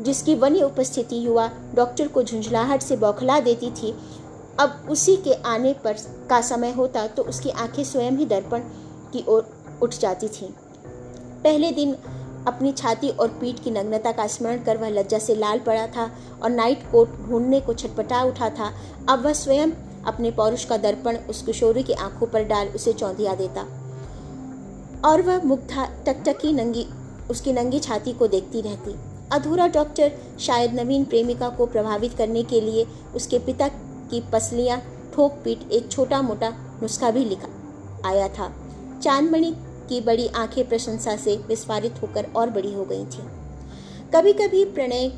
जिसकी 0.00 0.34
वन्य 0.34 0.62
उपस्थिति 0.62 1.24
युवा 1.26 1.50
डॉक्टर 1.74 2.08
को 2.08 2.22
झुंझलाहट 2.22 2.82
से 2.82 2.96
बौखला 2.96 3.38
देती 3.40 3.70
थी 3.72 3.94
अब 4.60 4.86
उसी 4.90 5.16
के 5.16 5.32
आने 5.32 5.72
पर 5.72 5.96
का 6.30 6.40
समय 6.40 6.72
होता 6.72 7.06
तो 7.06 7.22
उसकी 7.22 7.50
आँखें 7.50 7.84
स्वयं 7.84 8.12
ही 8.12 8.26
दर्पण 8.26 8.58
की 9.12 9.24
ओर 9.28 9.50
उठ 9.82 9.94
जाती 9.94 10.28
थीं। 10.28 10.48
पहले 11.42 11.70
दिन 11.70 11.94
अपनी 12.46 12.72
छाती 12.72 13.08
और 13.10 13.28
पीठ 13.28 13.62
की 13.64 13.70
नग्नता 13.70 14.12
का 14.12 14.26
स्मरण 14.26 14.62
कर 14.62 14.76
वह 14.76 14.88
लज्जा 14.88 15.18
से 15.18 15.34
लाल 15.34 15.58
पड़ा 15.58 15.86
था 15.86 16.10
और 16.42 16.50
नाइट 16.50 16.82
कोट 16.92 17.08
ढूँढने 17.08 17.60
को 17.60 17.74
छटपटा 17.74 18.22
उठा 18.22 18.50
था। 18.50 18.72
अब 19.08 19.24
वह 19.24 19.32
स्वयं 19.32 19.70
अपने 20.06 20.30
पौरुष 20.30 20.64
का 20.64 20.76
दर्पण 20.76 21.16
उस 21.16 21.42
किशोरी 21.42 21.82
की 21.82 21.92
आँखों 21.92 22.26
पर 22.26 22.44
डाल 22.44 22.68
उसे 22.68 22.92
चौंधिया 22.92 23.34
देता। 23.34 23.60
और 25.08 25.22
वह 25.22 25.42
मुग्धा, 25.44 25.84
टकटकी 26.06 26.52
नंगी, 26.52 26.86
उसकी 27.30 27.52
नंगी 27.52 27.80
छाती 27.80 28.12
को 28.12 28.26
देखती 28.26 28.60
रहती। 28.60 28.94
अधूरा 29.32 29.66
डॉक्टर 29.66 30.12
शायद 30.40 30.74
नवीन 30.74 31.04
प्रेमिका 31.04 31.48
को 31.48 31.66
प्रभावित 31.66 32.14
करने 32.14 32.42
के 32.42 32.60
लिए 32.60 32.86
उसके 33.14 33.38
पिता 33.38 33.68
की 34.10 34.20
पसलियाँ 34.32 34.80
ठोक 35.14 35.32
पीट 35.44 35.70
एक 35.72 35.90
छोटा 35.90 36.22
मोटा 36.22 36.50
नुस्खा 36.82 37.10
भी 37.10 37.24
लिखा, 37.24 37.48
आया 38.04 38.28
था। 38.28 38.52
चांदमणि 39.02 39.54
की 39.88 40.00
बड़ी 40.00 40.26
आँखें 40.28 40.68
प्रशंसा 40.68 41.16
से 41.16 41.36
विस्फारित 41.36 42.02
होकर 42.02 42.26
और 42.36 42.50
बड़ी 42.50 42.72
हो 42.74 42.84
गई 42.84 43.04
थीं। 43.04 43.28
कभी 44.10 44.32
कभी 44.32 44.64
प्रणय 44.64 45.08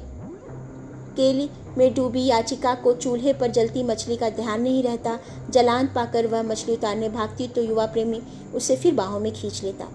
केली 1.16 1.50
में 1.78 1.94
डूबी 1.94 2.24
याचिका 2.24 2.74
को 2.74 2.92
चूल्हे 2.92 3.32
पर 3.32 3.50
जलती 3.50 3.82
मछली 3.82 4.16
का 4.16 4.30
ध्यान 4.30 4.62
नहीं 4.62 4.82
रहता, 4.82 5.18
जलान 5.50 5.86
पाकर 5.86 6.26
वह 6.26 6.42
मछली 6.42 6.74
उतारने 6.74 7.08
भागती 7.08 7.48
तो 7.48 7.62
युवा 7.62 7.86
प्रेमी 7.86 8.22
उसे 8.54 8.76
फिर 8.76 8.94
बाहों 8.94 9.20
में 9.20 9.32
खींच 9.32 9.62
लेता। 9.64 9.88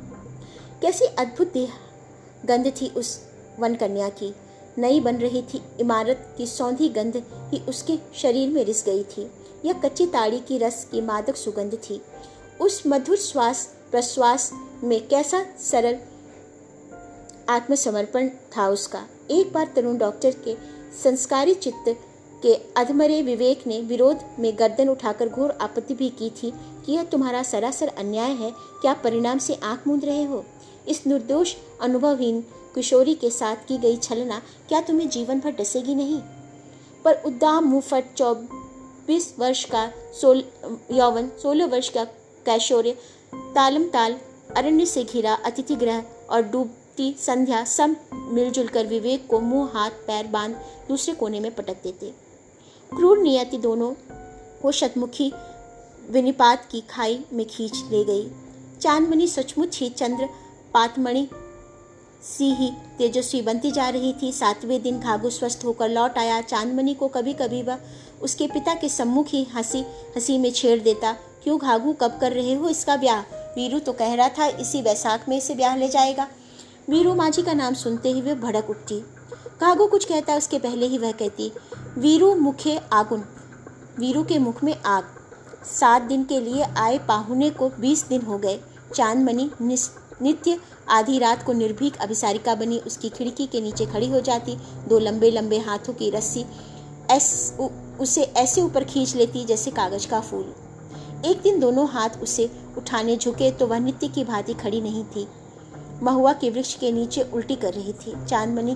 कैसी 0.82 1.06
अद्भुत 1.06 1.54
गंध 2.46 2.72
थी 2.82 2.88
उस 2.90 3.20
वन 3.60 3.76
कन्या 3.76 4.10
की। 4.10 4.34
नई 4.78 5.00
बन 5.00 5.16
रही 5.16 5.42
थी 5.42 5.62
इमारत 5.80 6.36
की 6.38 6.48
सौंधी 6.48 6.90
गंध 6.90 7.24
ही 7.54 7.60
उसके 7.60 7.98
शरीर 8.16 8.50
में 8.50 8.66
रिस 8.66 8.86
गई 8.86 9.04
थी। 9.04 9.32
यह 9.66 9.74
कच्ची 9.74 10.06
ताड़ी 10.06 10.40
की 10.40 10.58
रस 10.58 10.88
की 10.92 11.02
मादक 11.02 11.36
सुगंध 11.36 11.76
थी। 11.76 12.02
उस 12.62 12.84
मधुर 12.88 13.18
श्वास, 13.18 13.76
प्रश्वास 13.92 14.52
में 14.84 15.08
कैसा 15.08 15.46
सरल 15.60 15.98
आत्मसमर्पण 17.50 18.30
था 18.30 18.70
उसका। 18.70 19.06
एक 19.32 19.54
बार 19.54 19.74
तरुण 19.76 19.98
डॉक्टर 19.98 20.36
के 20.46 20.56
संस्कारी 21.04 21.54
चित्त 21.54 21.98
के 22.44 22.54
अधमरे 22.78 23.22
विवेक 23.22 23.68
ने 23.68 23.82
विरोध 23.82 24.20
में 24.40 24.60
गर्दन 24.60 24.90
उठाकर 24.90 25.30
घोर 25.30 25.52
आपत्ति 25.52 25.94
भी 25.94 26.10
की 26.10 26.30
थी 26.30 26.54
कि 26.86 26.92
यह 26.92 27.04
तुम्हारा 27.04 27.44
सरासर 27.44 27.88
अन्याय 27.88 28.32
है। 28.32 28.52
क्या 28.82 28.94
परिणाम 28.94 29.38
से 29.38 29.54
आँख 29.54 29.88
मूंद 29.88 30.06
रहे 30.06 30.24
हो? 30.24 30.46
इस 30.88 31.08
निर्दोष, 31.08 31.56
अनुभवहीन 31.82 32.44
किशोरी 32.76 33.16
के 33.16 33.30
साथ 33.30 33.56
की 33.56 33.78
गई 33.78 33.98
छलना 33.98 34.42
क्या 34.68 34.82
तुम्हें 34.82 35.10
जीवन 35.10 35.40
भर 35.40 35.52
डसेगी 35.52 35.96
नहीं? 35.96 36.22
पर 37.06 37.24
उद्दाम 37.26 37.64
मुफट 37.64 38.04
चौबीस 38.18 39.36
वर्ष 39.40 39.64
का 39.64 39.92
सोल, 40.22 40.44
यौवन, 40.92 41.32
सोलह 41.42 41.66
वर्ष 41.66 41.90
का 41.90 42.04
कैशोर्य 42.46 42.98
तालम 43.36 43.84
ताल 43.84 44.18
अरण्य 44.58 44.86
से 44.86 45.04
घिरा 45.04 45.34
अतिथि 45.34 45.76
ग्रह 45.76 46.06
और 46.30 46.42
डूबती 46.42 47.16
संध्या 47.20 47.66
सब 47.66 47.96
मिलजुल 48.14 48.68
कर 48.68 48.86
विवेक 48.86 49.28
को 49.28 49.40
मुँह, 49.40 49.72
हाथ, 49.74 49.90
पैर 49.90 50.28
बाँध 50.28 50.56
दूसरे 50.88 51.14
कोने 51.14 51.40
में 51.40 51.56
पटक 51.56 51.84
देते। 51.84 52.14
क्रूर 52.96 53.18
नियति 53.18 53.58
दोनों 53.58 53.94
को 54.62 54.72
शतमुखी 54.72 55.34
विनिपात 56.10 56.68
की 56.72 56.82
खाई 56.82 57.26
में 57.34 57.46
खींच 57.46 57.84
ले 57.92 58.04
गई। 58.04 58.32
चांदमणि 58.82 59.28
सचमुच 59.28 59.80
ही 59.80 59.90
चंद्र, 59.90 60.30
पातमणि 60.74 61.28
सी 62.24 62.52
ही 62.54 62.72
तेजस्वी 62.98 63.42
बनती 63.42 63.72
जा 63.72 63.88
रही 63.90 64.14
थी। 64.22 64.32
सातवें 64.32 64.82
दिन 64.82 65.00
घाघू 65.00 65.30
स्वस्थ 65.30 65.66
होकर 65.66 65.90
लौट 65.90 66.18
आया। 66.18 66.42
चांदमनी 66.42 66.94
को 66.94 67.08
कभी 67.08 67.34
कभी 67.34 67.62
वह 67.62 67.80
उसके 68.22 68.48
पिता 68.48 68.74
के 68.74 68.90
सम्मुख 68.90 69.28
ही 69.30 69.44
हँसी 69.54 69.80
हँसी 70.16 70.38
में 70.38 70.52
छेड़ 70.52 70.80
देता। 70.82 71.14
क्यों 71.44 71.60
घाघू 71.60 71.94
कब 71.94 72.18
कर 72.22 72.32
रहे 72.32 72.54
हो 72.54 72.70
इसका 72.70 72.96
ब्याह? 72.96 73.22
वीरू 73.56 73.80
तो 73.80 73.94
कह 73.94 74.14
रहा 74.14 74.30
था, 74.30 74.46
इसी 74.46 74.82
वैसाख 74.82 75.28
में 75.30 75.38
इसे 75.38 75.56
ब्याह 75.56 75.76
ले 75.76 75.88
जाएगा। 75.90 76.28
वीरू 76.90 77.14
माझी 77.16 77.42
का 77.42 77.54
नाम 77.54 77.74
सुनते 77.74 78.12
ही 78.12 78.22
वह 78.22 78.36
भड़क 78.36 78.70
उठती 78.70 79.00
घाघू 79.62 79.88
कुछ 79.88 80.06
कहता, 80.06 80.36
उसके 80.36 80.60
पहले 80.60 80.86
ही 80.86 80.98
वह 80.98 81.12
कहती, 81.12 81.52
वीरू 81.98 82.34
मुखे 82.36 82.80
आगुन, 82.94 83.24
वीरू 84.00 84.24
के 84.24 84.38
मुख 84.40 84.64
में 84.64 84.76
आग। 84.86 85.04
सात 85.66 86.02
दिन 86.02 86.24
के 86.24 86.40
लिए 86.40 86.64
आए 86.78 86.98
पाहुने 86.98 87.50
को 87.50 87.70
बीस 87.80 88.08
दिन 88.08 88.22
हो 88.22 88.38
गए। 88.38 88.60
चांदमणि 88.96 89.50
नित्य। 90.22 90.58
आधी 90.90 91.20
रात 91.20 91.44
को 91.44 91.54
निर्भीक 91.54 91.98
अभिसारिका 91.98 92.56
बनी 92.56 92.78
उसकी 92.78 93.10
खिड़की 93.10 93.48
के 93.48 93.62
नीचे 93.62 93.86
खड़ी 93.86 94.10
हो 94.10 94.20
जाती। 94.20 94.56
दो 94.90 95.00
लंबे 95.00 95.32
लंबे 95.32 95.58
हाथों 95.58 95.94
की 95.94 96.10
रस्सी 96.10 96.46
ऐस, 97.12 97.58
उसे 98.00 98.22
ऐसे 98.24 98.62
ऊपर 98.62 98.84
खींच 98.84 99.16
लेती 99.16 99.46
जैसे 99.46 99.72
कागज़ 99.72 100.08
का 100.08 100.20
फूल। 100.20 100.54
एक 101.26 101.42
दिन 101.42 101.60
दोनों 101.60 101.88
हाथ 101.88 102.10
उसे 102.24 102.50
उठाने 102.78 103.16
झुके 103.18 103.52
तो 103.52 103.68
वह 103.68 103.80
नित्य 103.80 104.08
की 104.08 104.24
भांति 104.24 104.54
खड़ी 104.54 104.82
नहीं 104.82 105.04
थी। 105.06 105.28
महुआ 106.04 106.34
के 106.34 106.50
वृक्ष 106.50 106.74
के 106.74 106.92
नीचे 106.92 107.22
उल्टी 107.34 107.56
कर 107.56 107.74
रही 107.74 107.94
थी। 107.94 108.14
चांदमणि 108.26 108.76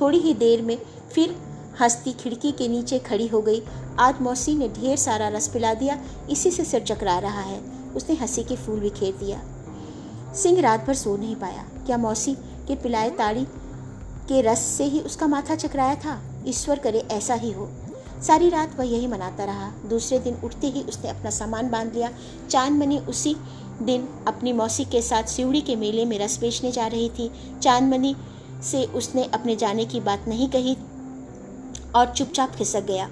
थोड़ी 0.00 0.18
ही 0.18 0.34
देर 0.34 0.62
में 0.62 0.78
फिर 1.14 1.36
हंसती 1.80 2.12
खिड़की 2.12 2.52
के 2.52 2.68
नीचे 2.68 2.98
खड़ी 2.98 3.26
हो 3.26 3.40
गई। 3.42 3.62
आज 3.98 4.20
मौसी 4.20 4.54
ने 4.54 4.68
ढेर 4.68 4.96
सारा 4.96 5.28
रस 5.28 5.48
पिला 5.48 5.74
दिया। 5.74 5.98
इसी 6.30 6.50
से 6.50 6.64
सिर 6.64 6.82
चकरा 6.82 7.18
रहा 7.18 7.40
है। 7.40 7.60
उसने 7.96 8.16
हँसी 8.16 8.44
के 8.44 8.56
फूल 8.56 8.80
बिखेर 8.80 9.14
दिया। 9.14 9.40
सिंह 10.36 10.60
रात 10.60 10.86
भर 10.86 10.94
सो 10.94 11.16
नहीं 11.16 11.36
पाया। 11.36 11.62
क्या 11.86 11.96
मौसी 11.96 12.34
के 12.68 12.74
पिलाए 12.76 13.10
ताड़ी 13.10 13.44
के 14.28 14.40
रस 14.42 14.60
से 14.68 14.84
ही 14.84 15.00
उसका 15.00 15.26
माथा 15.26 15.54
चकराया 15.54 15.94
था? 15.94 16.20
ईश्वर 16.46 16.78
करे 16.78 16.98
ऐसा 17.10 17.34
ही 17.34 17.52
हो। 17.52 17.68
सारी 18.22 18.48
रात 18.48 18.78
वह 18.78 18.84
यही 18.84 19.06
मनाता 19.06 19.44
रहा। 19.44 19.70
दूसरे 19.86 20.18
दिन 20.18 20.34
उठते 20.44 20.66
ही 20.66 20.82
उसने 20.82 21.10
अपना 21.10 21.30
सामान 21.30 21.70
बाँध 21.70 21.94
लिया। 21.94 22.10
चांदमणि 22.50 22.98
उसी 22.98 23.36
दिन 23.82 24.08
अपनी 24.26 24.52
मौसी 24.52 24.84
के 24.84 25.02
साथ 25.02 25.24
सिवड़ी 25.24 25.60
के 25.60 25.76
मेले 25.76 26.04
में 26.04 26.18
रस 26.18 26.38
बेचने 26.40 26.72
जा 26.72 26.86
रही 26.86 27.08
थी। 27.08 27.30
चांदमणि 27.62 28.14
से 28.62 28.84
उसने 28.84 29.24
अपने 29.24 29.56
जाने 29.56 29.84
की 29.84 30.00
बात 30.00 30.28
नहीं 30.28 30.48
कही 30.48 30.76
और 31.94 32.12
चुपचाप 32.12 32.54
खिसक 32.54 32.84
गया। 32.84 33.10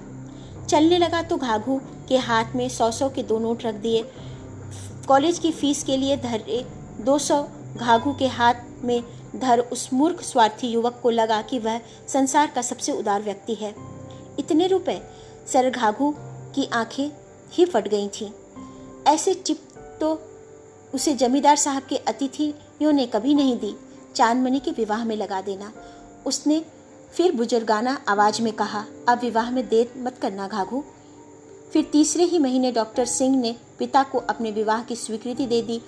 चलने 0.69 0.97
लगा 0.97 1.21
तो 1.21 1.37
घाघू 1.37 1.79
के 2.09 2.17
हाथ 2.17 2.55
में 2.55 2.67
सौ 2.69 2.91
सौ 2.91 3.09
के 3.09 3.23
दो 3.23 3.39
नोट 3.39 3.63
रख 3.63 3.75
दिए। 3.75 4.03
कॉलेज 5.07 5.39
की 5.39 5.51
फ़ीस 5.51 5.83
के 5.83 5.97
लिए 5.97 6.17
धरे 6.17 6.65
दो 7.01 7.17
सौ 7.19 7.47
घाघू 7.77 8.13
के 8.13 8.27
हाथ 8.27 8.53
में 8.83 9.03
धर 9.35 9.59
उस 9.59 9.89
मूर्ख 9.93 10.21
स्वार्थी 10.21 10.67
युवक 10.67 10.99
को 11.03 11.09
लगा 11.09 11.41
कि 11.41 11.59
वह 11.59 11.79
संसार 12.07 12.51
का 12.55 12.61
सबसे 12.61 12.91
उदार 12.91 13.21
व्यक्ति 13.21 13.55
है। 13.55 13.75
इतने 14.39 14.67
रुपए 14.67 15.01
सर 15.47 15.69
घाघू 15.69 16.15
की 16.55 16.69
आँखें 16.73 17.09
ही 17.51 17.65
फट 17.65 17.87
गई 17.87 18.07
थीं। 18.07 18.31
ऐसे 19.07 19.33
चिप 19.33 19.61
तो 20.01 20.21
उसे 20.93 21.13
जमींदार 21.13 21.55
साहब 21.55 21.83
के 21.83 21.97
अतिथियों 21.97 22.91
ने 22.91 23.05
कभी 23.05 23.33
नहीं 23.33 23.57
दी। 23.59 23.75
चांदमणि 24.15 24.59
के 24.59 24.71
विवाह 24.71 25.05
में 25.05 25.15
लगा 25.15 25.41
देना। 25.41 25.71
उसने 26.25 26.65
फिर 27.13 27.31
बुजुर्गाना 27.31 28.01
आवाज़ 28.07 28.41
में 28.41 28.53
कहा, 28.53 28.85
अब 29.09 29.19
विवाह 29.19 29.51
में 29.51 29.67
देर 29.69 29.93
मत 29.97 30.17
करना 30.17 30.47
घाघू। 30.47 30.83
फिर 31.73 31.83
तीसरे 31.83 32.23
ही 32.23 32.39
महीने 32.39 32.71
डॉक्टर 32.71 33.05
सिंह 33.05 33.37
ने 33.37 33.55
पिता 33.79 34.03
को 34.03 34.17
अपने 34.17 34.51
विवाह 34.51 34.83
की 34.83 34.95
स्वीकृति 34.95 35.45
दे 35.45 35.61
दी। 35.61 35.81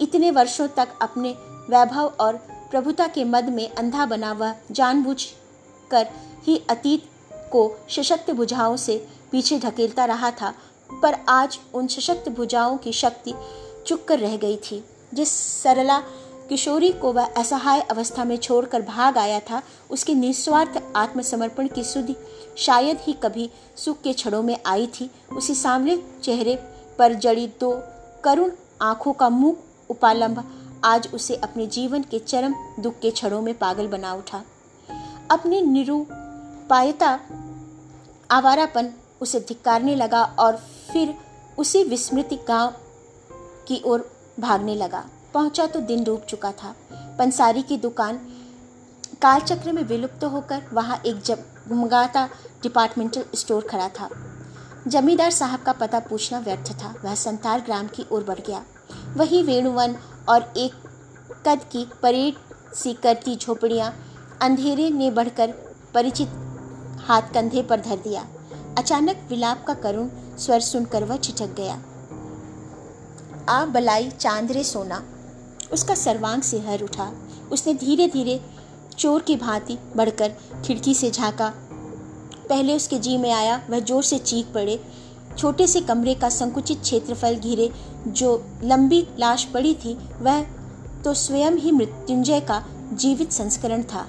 इतने 0.00 0.30
वर्षों 0.30 0.68
तक 0.68 0.88
अपने 1.02 1.30
वैभव 1.70 2.12
और 2.20 2.36
प्रभुता 2.70 3.06
के 3.06 3.24
मद 3.24 3.48
में 3.48 3.68
अंधा 3.68 4.06
बना 4.06 4.32
वह 4.32 4.54
जानबूझ 4.70 5.24
कर 5.90 6.08
ही 6.46 6.56
अतीत 6.70 7.08
को 7.52 7.70
सशक्त 7.90 8.30
भुजाओं 8.30 8.76
से 8.76 8.96
पीछे 9.32 9.58
धकेलता 9.58 10.04
रहा 10.04 10.30
था, 10.30 10.54
पर 11.02 11.16
आज 11.28 11.58
उन 11.74 11.86
सशक्त 11.86 12.28
भुजाओं 12.28 12.76
की 12.76 12.92
शक्ति 12.92 13.34
चुक 13.86 14.04
कर 14.04 14.18
रह 14.18 14.36
गई 14.36 14.56
थी। 14.56 14.84
जिस 15.14 15.32
सरला 15.62 15.98
किशोरी 16.48 16.92
को 16.92 17.12
वह 17.12 17.26
असहाय 17.36 17.80
अवस्था 17.80 18.24
में 18.24 18.36
छोड़कर 18.36 18.82
भाग 18.82 19.18
आया 19.18 19.40
था, 19.40 19.62
उसके 19.90 20.14
निस्वार्थ 20.14 20.82
आत्मसमर्पण 20.96 21.68
की 21.68 21.84
सुधि 21.84 22.16
शायद 22.58 22.98
ही 23.00 23.12
कभी 23.12 23.50
सुख 23.76 24.00
के 24.00 24.12
छड़ों 24.12 24.42
में 24.42 24.56
आई 24.66 24.86
थी। 24.86 25.10
उसी 25.32 25.54
सामने 25.54 25.96
चेहरे 26.22 26.54
पर 26.98 27.14
जड़ी 27.14 27.46
दो 27.60 27.72
करुण 28.24 28.50
आँखों 28.82 29.12
का 29.12 29.28
मुँह 29.28 29.56
उपालंब 29.90 30.42
आज 30.84 31.08
उसे 31.14 31.36
अपने 31.36 31.66
जीवन 31.66 32.02
के 32.02 32.18
चरम 32.18 32.54
दुख 32.80 32.98
के 32.98 33.10
छड़ों 33.10 33.40
में 33.42 33.54
पागल 33.58 33.88
बना 33.88 34.12
उठा। 34.14 34.42
अपनी 35.30 35.60
निरूपायता 35.62 37.18
आवारापन 38.30 38.92
उसे 39.20 39.40
धिक्कारने 39.40 39.94
लगा 39.96 40.22
और 40.38 40.56
फिर 40.92 41.14
उसी 41.58 41.84
विस्मृति 41.84 42.36
गाँव 42.48 42.74
की 43.68 43.82
ओर 43.86 44.10
भागने 44.40 44.74
लगा। 44.74 45.04
पहुँचा 45.34 45.66
तो 45.66 45.80
दिन 45.80 46.04
डूब 46.04 46.20
चुका 46.20 46.52
था। 46.52 46.74
पंसारी 47.18 47.62
की 47.62 47.76
दुकान 47.76 48.20
कालचक्र 49.22 49.72
में 49.72 49.82
विलुप्त 49.82 50.20
तो 50.20 50.28
होकर 50.28 50.62
वहाँ 50.72 51.00
एक 51.06 51.20
जब 51.20 51.44
जमगाता 51.68 52.28
डिपार्टमेंटल 52.62 53.24
स्टोर 53.34 53.66
खड़ा 53.70 53.88
था। 53.88 54.08
जमींदार 54.86 55.30
साहब 55.30 55.62
का 55.62 55.72
पता 55.72 55.98
पूछना 56.00 56.38
व्यर्थ 56.38 56.72
था। 56.82 56.94
वह 57.04 57.14
संतार 57.14 57.60
ग्राम 57.60 57.86
की 57.86 58.06
ओर 58.12 58.24
बढ़ 58.24 58.40
गया। 58.40 58.64
वही 59.16 59.42
वेणुवन 59.42 59.96
और 60.28 60.52
एक 60.56 60.72
कद 61.46 61.64
की 61.72 61.86
परेड 62.02 62.34
सी 62.74 62.92
करती 62.92 63.36
झोपड़ियाँ। 63.36 63.92
अंधेरे 64.42 64.90
ने 64.90 65.10
बढ़कर 65.10 65.54
परिचित 65.94 66.28
हाथ 67.00 67.32
कंधे 67.34 67.62
पर 67.62 67.80
धर 67.80 67.96
दिया। 67.96 68.26
अचानक 68.78 69.26
विलाप 69.30 69.64
का 69.66 69.74
करुण 69.74 70.08
स्वर 70.38 70.60
सुनकर 70.60 71.04
वह 71.04 71.16
छिटक 71.16 71.54
गया। 71.56 71.80
आ 73.48 73.64
बलाई 73.64 74.10
चांदरे 74.10 74.64
सोना। 74.64 75.02
उसका 75.72 75.94
सर्वांग 75.94 76.42
से 76.42 76.58
हर 76.58 76.82
उठा। 76.82 77.10
उसने 77.52 77.74
धीरे 77.74 78.06
धीरे 78.06 78.40
चोर 78.98 79.22
की 79.22 79.36
भांति 79.36 79.78
बढ़कर 79.96 80.34
खिड़की 80.64 80.94
से 80.94 81.10
झांका। 81.10 81.52
पहले 82.48 82.76
उसके 82.76 82.98
जी 82.98 83.16
में 83.16 83.30
आया, 83.32 83.60
वह 83.70 83.80
ज़ोर 83.80 84.02
से 84.02 84.18
चीख 84.18 84.46
पड़े। 84.46 84.76
छोटे 85.38 85.66
से 85.66 85.80
कमरे 85.80 86.14
का 86.14 86.28
संकुचित 86.28 86.80
क्षेत्रफल 86.80 87.34
घिरे, 87.34 87.70
जो 88.08 88.44
लंबी 88.64 89.08
लाश 89.18 89.44
पड़ी 89.44 89.74
थी, 89.74 89.98
वह 90.20 90.42
तो 91.04 91.14
स्वयं 91.14 91.52
ही 91.52 91.72
मृत्युंजय 91.72 92.40
का 92.40 92.64
जीवित 92.92 93.32
संस्करण 93.32 93.82
था। 93.82 94.06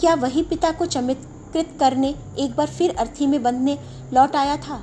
क्या 0.00 0.14
वही 0.14 0.42
पिता 0.42 0.70
को 0.70 0.86
चमत्कृत 0.86 1.76
करने, 1.80 2.14
एक 2.38 2.56
बार 2.56 2.66
फिर 2.66 2.96
अर्थी 2.96 3.26
में 3.26 3.42
बंधने 3.42 3.78
लौट 4.12 4.36
आया 4.36 4.56
था? 4.56 4.82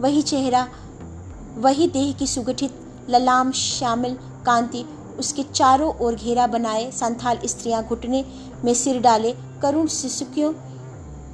वही 0.00 0.22
चेहरा, 0.22 0.68
वही 1.56 1.86
देह 1.88 2.12
की 2.12 2.26
सुगठित, 2.26 2.74
ललाम 3.10 3.52
शामिल 3.52 4.14
कांति, 4.46 4.84
उसके 5.18 5.42
चारों 5.42 5.94
ओर 5.94 6.14
घेरा 6.14 6.46
बनाए, 6.46 6.90
संथाल 6.90 7.38
स्त्रियाँ 7.44 7.82
घुटने 7.84 8.24
में 8.64 8.74
सिर 8.74 9.00
डाले, 9.00 9.34
करुण 9.62 9.86
शिशुकियों 9.86 10.52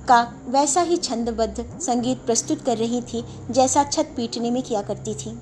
का 0.08 0.32
वैसा 0.46 0.80
ही 0.80 0.96
छंदबद्ध 0.96 1.80
संगीत 1.80 2.18
प्रस्तुत 2.18 2.62
कर 2.62 2.76
रही 2.76 3.00
थी, 3.02 3.24
जैसा 3.50 3.84
छत 3.84 4.12
पीटने 4.16 4.50
में 4.50 4.62
किया 4.62 4.82
करती 4.82 5.14
थी। 5.14 5.38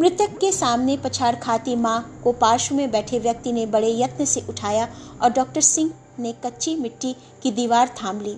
मृतक 0.00 0.38
के 0.38 0.52
सामने 0.52 0.96
पछाड़ 0.96 1.36
खाती 1.36 1.76
माँ 1.76 2.20
को 2.24 2.32
पार्श्व 2.32 2.74
में 2.74 2.90
बैठे 2.90 3.18
व्यक्ति 3.18 3.52
ने 3.52 3.66
बड़े 3.66 4.00
यत्न 4.00 4.24
से 4.24 4.44
उठाया 4.48 4.88
और 5.22 5.30
डॉक्टर 5.30 5.60
सिंह 5.60 5.92
ने 6.18 6.32
कच्ची 6.32 6.76
मिट्टी 6.76 7.16
की 7.42 7.50
दीवार 7.50 7.88
थाम 7.88 8.20
ली। 8.20 8.36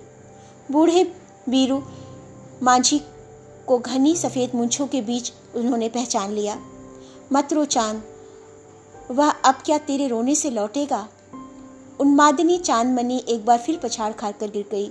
बूढ़े 0.71 1.05
बीरू 1.49 1.83
मांझी 2.63 3.01
को 3.67 3.79
घनी 3.79 4.17
सफ़ेद 4.17 4.51
मूछों 4.55 4.87
के 4.87 5.01
बीच 5.01 5.33
उन्होंने 5.55 5.89
पहचान 5.89 6.31
लिया। 6.31 6.59
मत 7.33 7.53
रो 7.53 7.65
चाँद, 7.65 8.03
वह 9.11 9.31
अब 9.31 9.55
क्या 9.55 9.79
तेरे 9.79 10.09
रोने 10.09 10.35
से 10.35 10.51
लौटेगा? 10.51 11.09
उन्मादिनी 12.01 12.59
चांदमनी 12.59 13.25
एक 13.29 13.45
बार 13.45 13.59
फिर 13.59 13.81
पछाड़ 13.83 14.13
खाकर 14.13 14.47
कर 14.47 14.53
गिर 14.53 14.65
गई। 14.71 14.91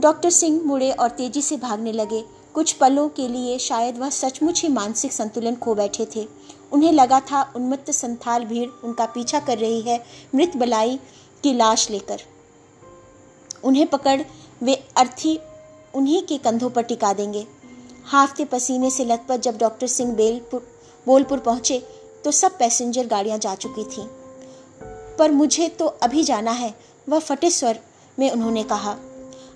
डॉक्टर 0.00 0.30
सिंह 0.30 0.62
मुड़े 0.64 0.90
और 0.92 1.10
तेज़ी 1.10 1.42
से 1.42 1.56
भागने 1.56 1.92
लगे। 1.92 2.24
कुछ 2.54 2.72
पलों 2.72 3.08
के 3.08 3.28
लिए 3.28 3.58
शायद 3.58 3.98
वह 3.98 4.10
सचमुच 4.10 4.62
ही 4.62 4.68
मानसिक 4.68 5.12
संतुलन 5.12 5.54
खो 5.54 5.74
बैठे 5.74 6.06
थे। 6.16 6.28
उन्हें 6.72 6.92
लगा 6.92 7.20
था 7.20 7.52
उन्मत्त 7.56 7.90
संथाल 7.90 8.44
भीड़ 8.44 8.68
उनका 8.84 9.06
पीछा 9.06 9.40
कर 9.40 9.58
रही 9.58 9.80
है, 9.80 10.04
मृत 10.34 10.56
बलाई 10.56 10.98
की 11.42 11.52
लाश 11.52 11.90
लेकर। 11.90 12.20
उन्हें 13.64 13.86
पकड़, 13.86 14.22
वे 14.62 14.74
अर्थी 14.96 15.38
उन्हीं 15.94 16.22
के 16.22 16.38
कंधों 16.38 16.70
पर 16.70 16.82
टिका 16.82 17.12
देंगे। 17.12 17.46
हाफते 18.04 18.44
पसीने 18.44 18.90
से 18.90 19.04
लथपथ 19.04 19.36
जब 19.36 19.58
डॉक्टर 19.58 19.86
सिंह 19.86 20.14
बेलपुर, 20.14 20.66
बोलपुर 21.06 21.38
पहुँचे 21.38 21.86
तो 22.24 22.30
सब 22.30 22.58
पैसेंजर 22.58 23.06
गाड़ियाँ 23.06 23.38
जा 23.38 23.54
चुकी 23.54 23.84
थीं। 23.84 24.06
पर 25.16 25.30
मुझे 25.30 25.68
तो 25.68 25.86
अभी 25.86 26.24
जाना 26.24 26.50
है, 26.50 26.74
वह 27.08 27.18
फटे 27.18 27.50
स्वर 27.50 27.78
में 28.18 28.30
उन्होंने 28.30 28.62
कहा। 28.62 28.96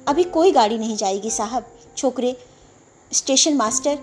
अभी 0.09 0.25
कोई 0.25 0.53
गाड़ी 0.53 0.79
नहीं 0.79 0.97
जाएगी, 0.97 1.31
साहब। 1.31 1.67
छोकरे, 1.97 2.37
स्टेशन 3.13 3.55
मास्टर 3.55 3.99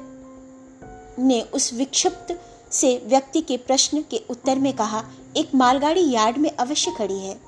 ने 1.20 1.42
उस 1.42 1.74
विक्षिप्त 1.74 2.42
से 2.72 3.04
व्यक्ति 3.06 3.42
के 3.42 3.58
प्रश्न 3.58 4.04
के 4.12 4.22
उत्तर 4.30 4.60
में 4.60 4.74
कहा, 4.74 5.04
एक 5.38 5.56
मालगाड़ी 5.56 6.12
यार्ड 6.12 6.38
में 6.38 6.52
अवश्य 6.52 6.92
खड़ी 6.98 7.20
है। 7.20 7.40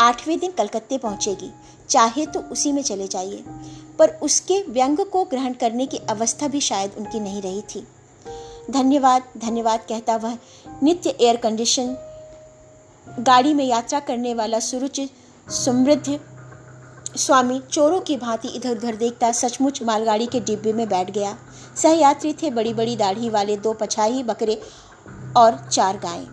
आठवें 0.00 0.38
दिन 0.38 0.50
कलकत्ते 0.50 0.98
पहुंचेगी। 0.98 1.50
चाहे 1.88 2.26
तो 2.26 2.40
उसी 2.40 2.72
में 2.72 2.82
चले 2.82 3.08
जाइए 3.08 3.44
पर 3.98 4.08
उसके 4.22 4.62
व्यंग 4.62 4.98
को 4.98 5.24
ग्रहण 5.24 5.52
करने 5.52 5.86
की 5.86 5.96
अवस्था 5.96 6.48
भी 6.48 6.60
शायद 6.60 6.92
उनकी 6.98 7.20
नहीं 7.20 7.42
रही 7.42 7.62
थी। 7.62 7.86
धन्यवाद 8.70 9.22
धन्यवाद, 9.38 9.80
कहता 9.88 10.16
वह 10.16 10.38
नित्य 10.82 11.10
एयर 11.10 11.36
कंडीशन 11.36 11.96
गाड़ी 13.18 13.54
में 13.54 13.64
यात्रा 13.64 14.00
करने 14.00 14.34
वाला 14.34 14.60
सुरुचि, 14.60 15.10
समृद्ध 15.48 16.20
स्वामी, 17.16 17.60
चोरों 17.70 18.00
की 18.00 18.16
भांति 18.16 18.48
इधर 18.48 18.70
उधर 18.70 18.96
देखता 18.96 19.30
सचमुच 19.32 19.82
मालगाड़ी 19.82 20.26
के 20.26 20.40
डिब्बे 20.40 20.72
में 20.72 20.88
बैठ 20.88 21.10
गया। 21.10 21.36
सहयात्री 21.76 22.32
थे 22.32 22.50
बड़ी 22.50 22.74
बड़ी 22.74 22.96
दाढ़ी 22.96 23.30
वाले 23.30 23.56
दो 23.56 23.72
पछाही 23.72 24.22
बकरे 24.22 24.60
और 25.36 25.58
चार 25.72 25.96
गायें। 25.96 26.26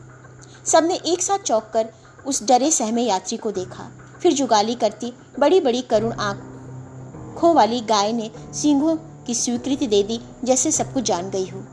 सबने 0.66 0.96
एक 1.06 1.24
साथ 1.24 1.40
चौंक 1.40 1.70
कर 1.74 1.90
उस 2.26 2.44
डरे 2.48 2.72
सहमे 2.72 3.04
यात्री 3.04 3.38
को 3.38 3.52
देखा। 3.52 3.90
फिर 4.22 4.34
जुगाली 4.34 4.76
करती 4.76 5.14
बड़ी 5.40 5.60
बड़ी 5.60 5.82
करुण 5.82 6.12
आँखों 6.12 7.54
वाली 7.56 7.80
गाय 7.82 8.14
ने 8.14 8.32
सिंहों 8.54 8.96
की 9.28 9.36
स्वीकृति 9.36 9.88
दे 9.88 10.04
दी, 10.04 10.20
जैसे 10.44 10.72
सब 10.72 10.94
कुछ 10.94 11.04
जान 11.04 11.30
गई 11.30 11.48
हो। 11.50 11.66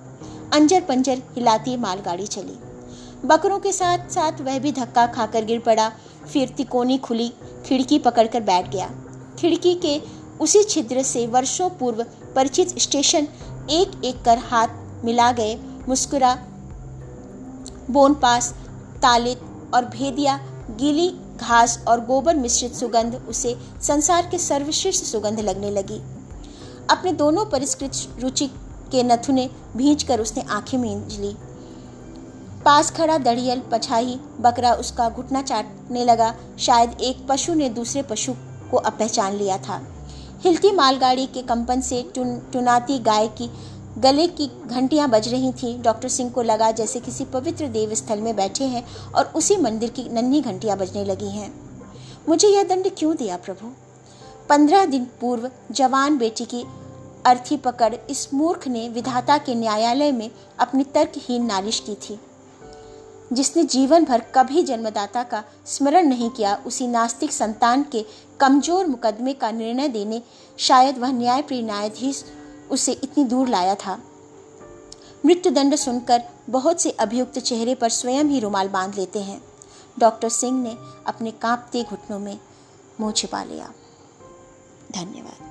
अंजर 0.53 0.81
पंजर 0.81 1.23
हिलाती 1.35 1.77
मालगाड़ी 1.77 2.27
चली। 2.27 2.59
बकरों 3.25 3.59
के 3.59 3.73
साथ 3.73 4.09
साथ 4.11 4.41
वह 4.41 4.59
भी 4.59 4.73
धक्का 4.73 5.07
खाकर 5.07 5.45
गिर 5.45 5.61
पड़ा। 5.61 5.93
फिर 6.33 6.49
तिकोनी 6.49 6.99
खुली, 6.99 7.33
खिड़की 7.67 7.99
पकड़कर 7.99 8.41
बैठ 8.41 8.71
गया। 8.71 8.91
खिड़की 9.39 9.75
के 9.75 10.01
उसी 10.41 10.63
छिद्र 10.63 11.03
से 11.03 11.27
वर्षों 11.27 11.71
पूर्व 11.71 12.05
परिचित 12.37 12.79
स्टेशन 12.79 13.29
एक 13.71 14.05
एक 14.05 14.23
कर 14.25 14.39
हाथ 14.39 14.69
मिला 15.05 15.33
गए। 15.33 15.55
मुस्कुरा, 15.89 16.35
बोनपास, 17.91 18.55
तालित 19.03 19.41
और 19.75 19.85
भेदिया, 19.85 20.37
गीली 20.71 21.11
घास 21.37 21.85
और 21.89 22.05
गोबर 22.05 22.37
मिश्रित 22.37 22.75
सुगंध 22.75 23.15
उसे 23.29 23.57
संसार 23.83 24.29
के 24.31 24.39
सर्वश्रेष्ठ 24.39 25.05
सुगंध 25.05 25.41
लगने 25.41 25.71
लगी। 25.71 26.01
अपने 26.91 27.13
दोनों 27.13 27.45
परिष्कृत 27.47 27.93
रुचि 28.21 28.47
के 28.93 29.03
नथुने 29.03 29.51
भींच 29.77 30.03
कर 30.03 30.21
उसने 30.21 30.43
आँखें 30.43 30.79
मींज 30.79 31.21
ली। 31.21 31.37
पास 32.65 32.91
खड़ा 32.91 33.19
दड़ियल 33.19 33.63
पछाही 33.73 34.19
बकरा 34.41 34.73
उसका 34.73 35.09
घुटना 35.09 35.43
चाटने 35.43 36.05
लगा। 36.05 36.35
शायद 36.59 37.01
एक 37.01 37.27
पशु 37.29 37.55
ने 37.55 37.69
दूसरे 37.69 38.03
पशु 38.03 38.33
को 38.71 38.77
अब 38.77 38.93
पहचान 38.93 39.35
लिया 39.35 39.59
था। 39.59 39.87
हिलती 40.41 40.73
मालगाड़ी 40.73 41.27
के 41.27 41.43
कंपन 41.43 41.81
से 41.81 42.03
टुन, 42.15 42.39
टुनाती 42.53 42.99
गाय 42.99 43.29
की, 43.29 43.51
गले 43.99 44.27
की 44.27 44.51
घंटियाँ 44.67 45.09
बज 45.09 45.29
रही 45.29 45.53
थीं। 45.53 45.83
डॉक्टर 45.83 46.09
सिंह 46.09 46.31
को 46.31 46.43
लगा 46.43 46.71
जैसे 46.71 47.01
किसी 47.01 47.25
पवित्र 47.25 47.67
देव 47.67 47.95
स्थल 47.95 48.21
में 48.21 48.37
बैठे 48.37 48.65
हैं 48.65 48.85
और 49.15 49.33
उसी 49.35 49.57
मंदिर 49.57 49.91
की 49.91 50.09
नन्ही 50.09 50.41
घंटियाँ 50.41 50.77
बजने 50.79 51.05
लगी 51.05 51.29
हैं। 51.29 51.53
मुझे 52.29 52.49
यह 52.49 52.63
दंड 52.63 52.91
क्यों 52.99 53.17
दिया 53.17 53.37
प्रभु? 53.37 53.73
पंद्रह 54.49 54.85
दिन 54.85 55.07
पूर्व 55.21 55.51
जवान 55.71 56.19
बेटी 56.19 56.45
की 56.45 56.65
अर्थी 57.27 57.57
पकड़ 57.57 57.95
इस 58.11 58.35
मूर्ख 58.35 58.69
ने 58.69 58.89
विधाता 58.89 59.39
के 59.39 59.55
न्यायालय 59.55 60.13
में 60.13 60.31
अपनी 60.59 60.85
तर्कहीन 60.85 61.45
नालिश 61.45 61.81
की 61.81 61.95
थी। 61.95 62.21
जिसने 63.33 63.65
जीवन 63.65 64.05
भर 64.05 64.21
कभी 64.21 64.63
जन्मदाता 64.63 65.23
का 65.23 65.45
स्मरण 65.67 66.07
नहीं 66.07 66.31
किया, 66.31 66.63
उसी 66.67 66.87
नास्तिक 66.87 67.33
संतान 67.33 67.83
के 67.83 68.05
कमज़ोर 68.41 68.87
मुकदमे 68.87 69.33
का 69.33 69.51
निर्णय 69.51 69.89
देने, 69.89 70.23
शायद 70.59 70.99
वह 70.99 71.13
न्यायप्रिय 71.13 71.63
न्यायाधीश 71.63 72.25
उसे 72.71 72.93
इतनी 72.93 73.25
दूर 73.25 73.49
लाया 73.49 73.75
था। 73.75 73.99
मृत्युदंड 75.27 75.75
सुनकर 75.75 76.23
बहुत 76.51 76.81
से 76.81 76.91
अभियुक्त 76.91 77.39
चेहरे 77.39 77.75
पर 77.75 77.89
स्वयं 77.89 78.25
ही 78.25 78.41
रुमाल 78.41 78.69
बाँध 78.69 78.95
लेते 78.95 79.19
हैं। 79.19 79.43
डॉक्टर 79.99 80.29
सिंह 80.29 80.63
ने 80.63 80.77
अपने 81.07 81.31
कांपते 81.31 81.83
घुटनों 81.83 82.19
में 82.19 82.39
मुँह 83.01 83.13
छिपा 83.13 83.45
लिया। 83.45 83.73
धन्यवाद। 84.93 85.50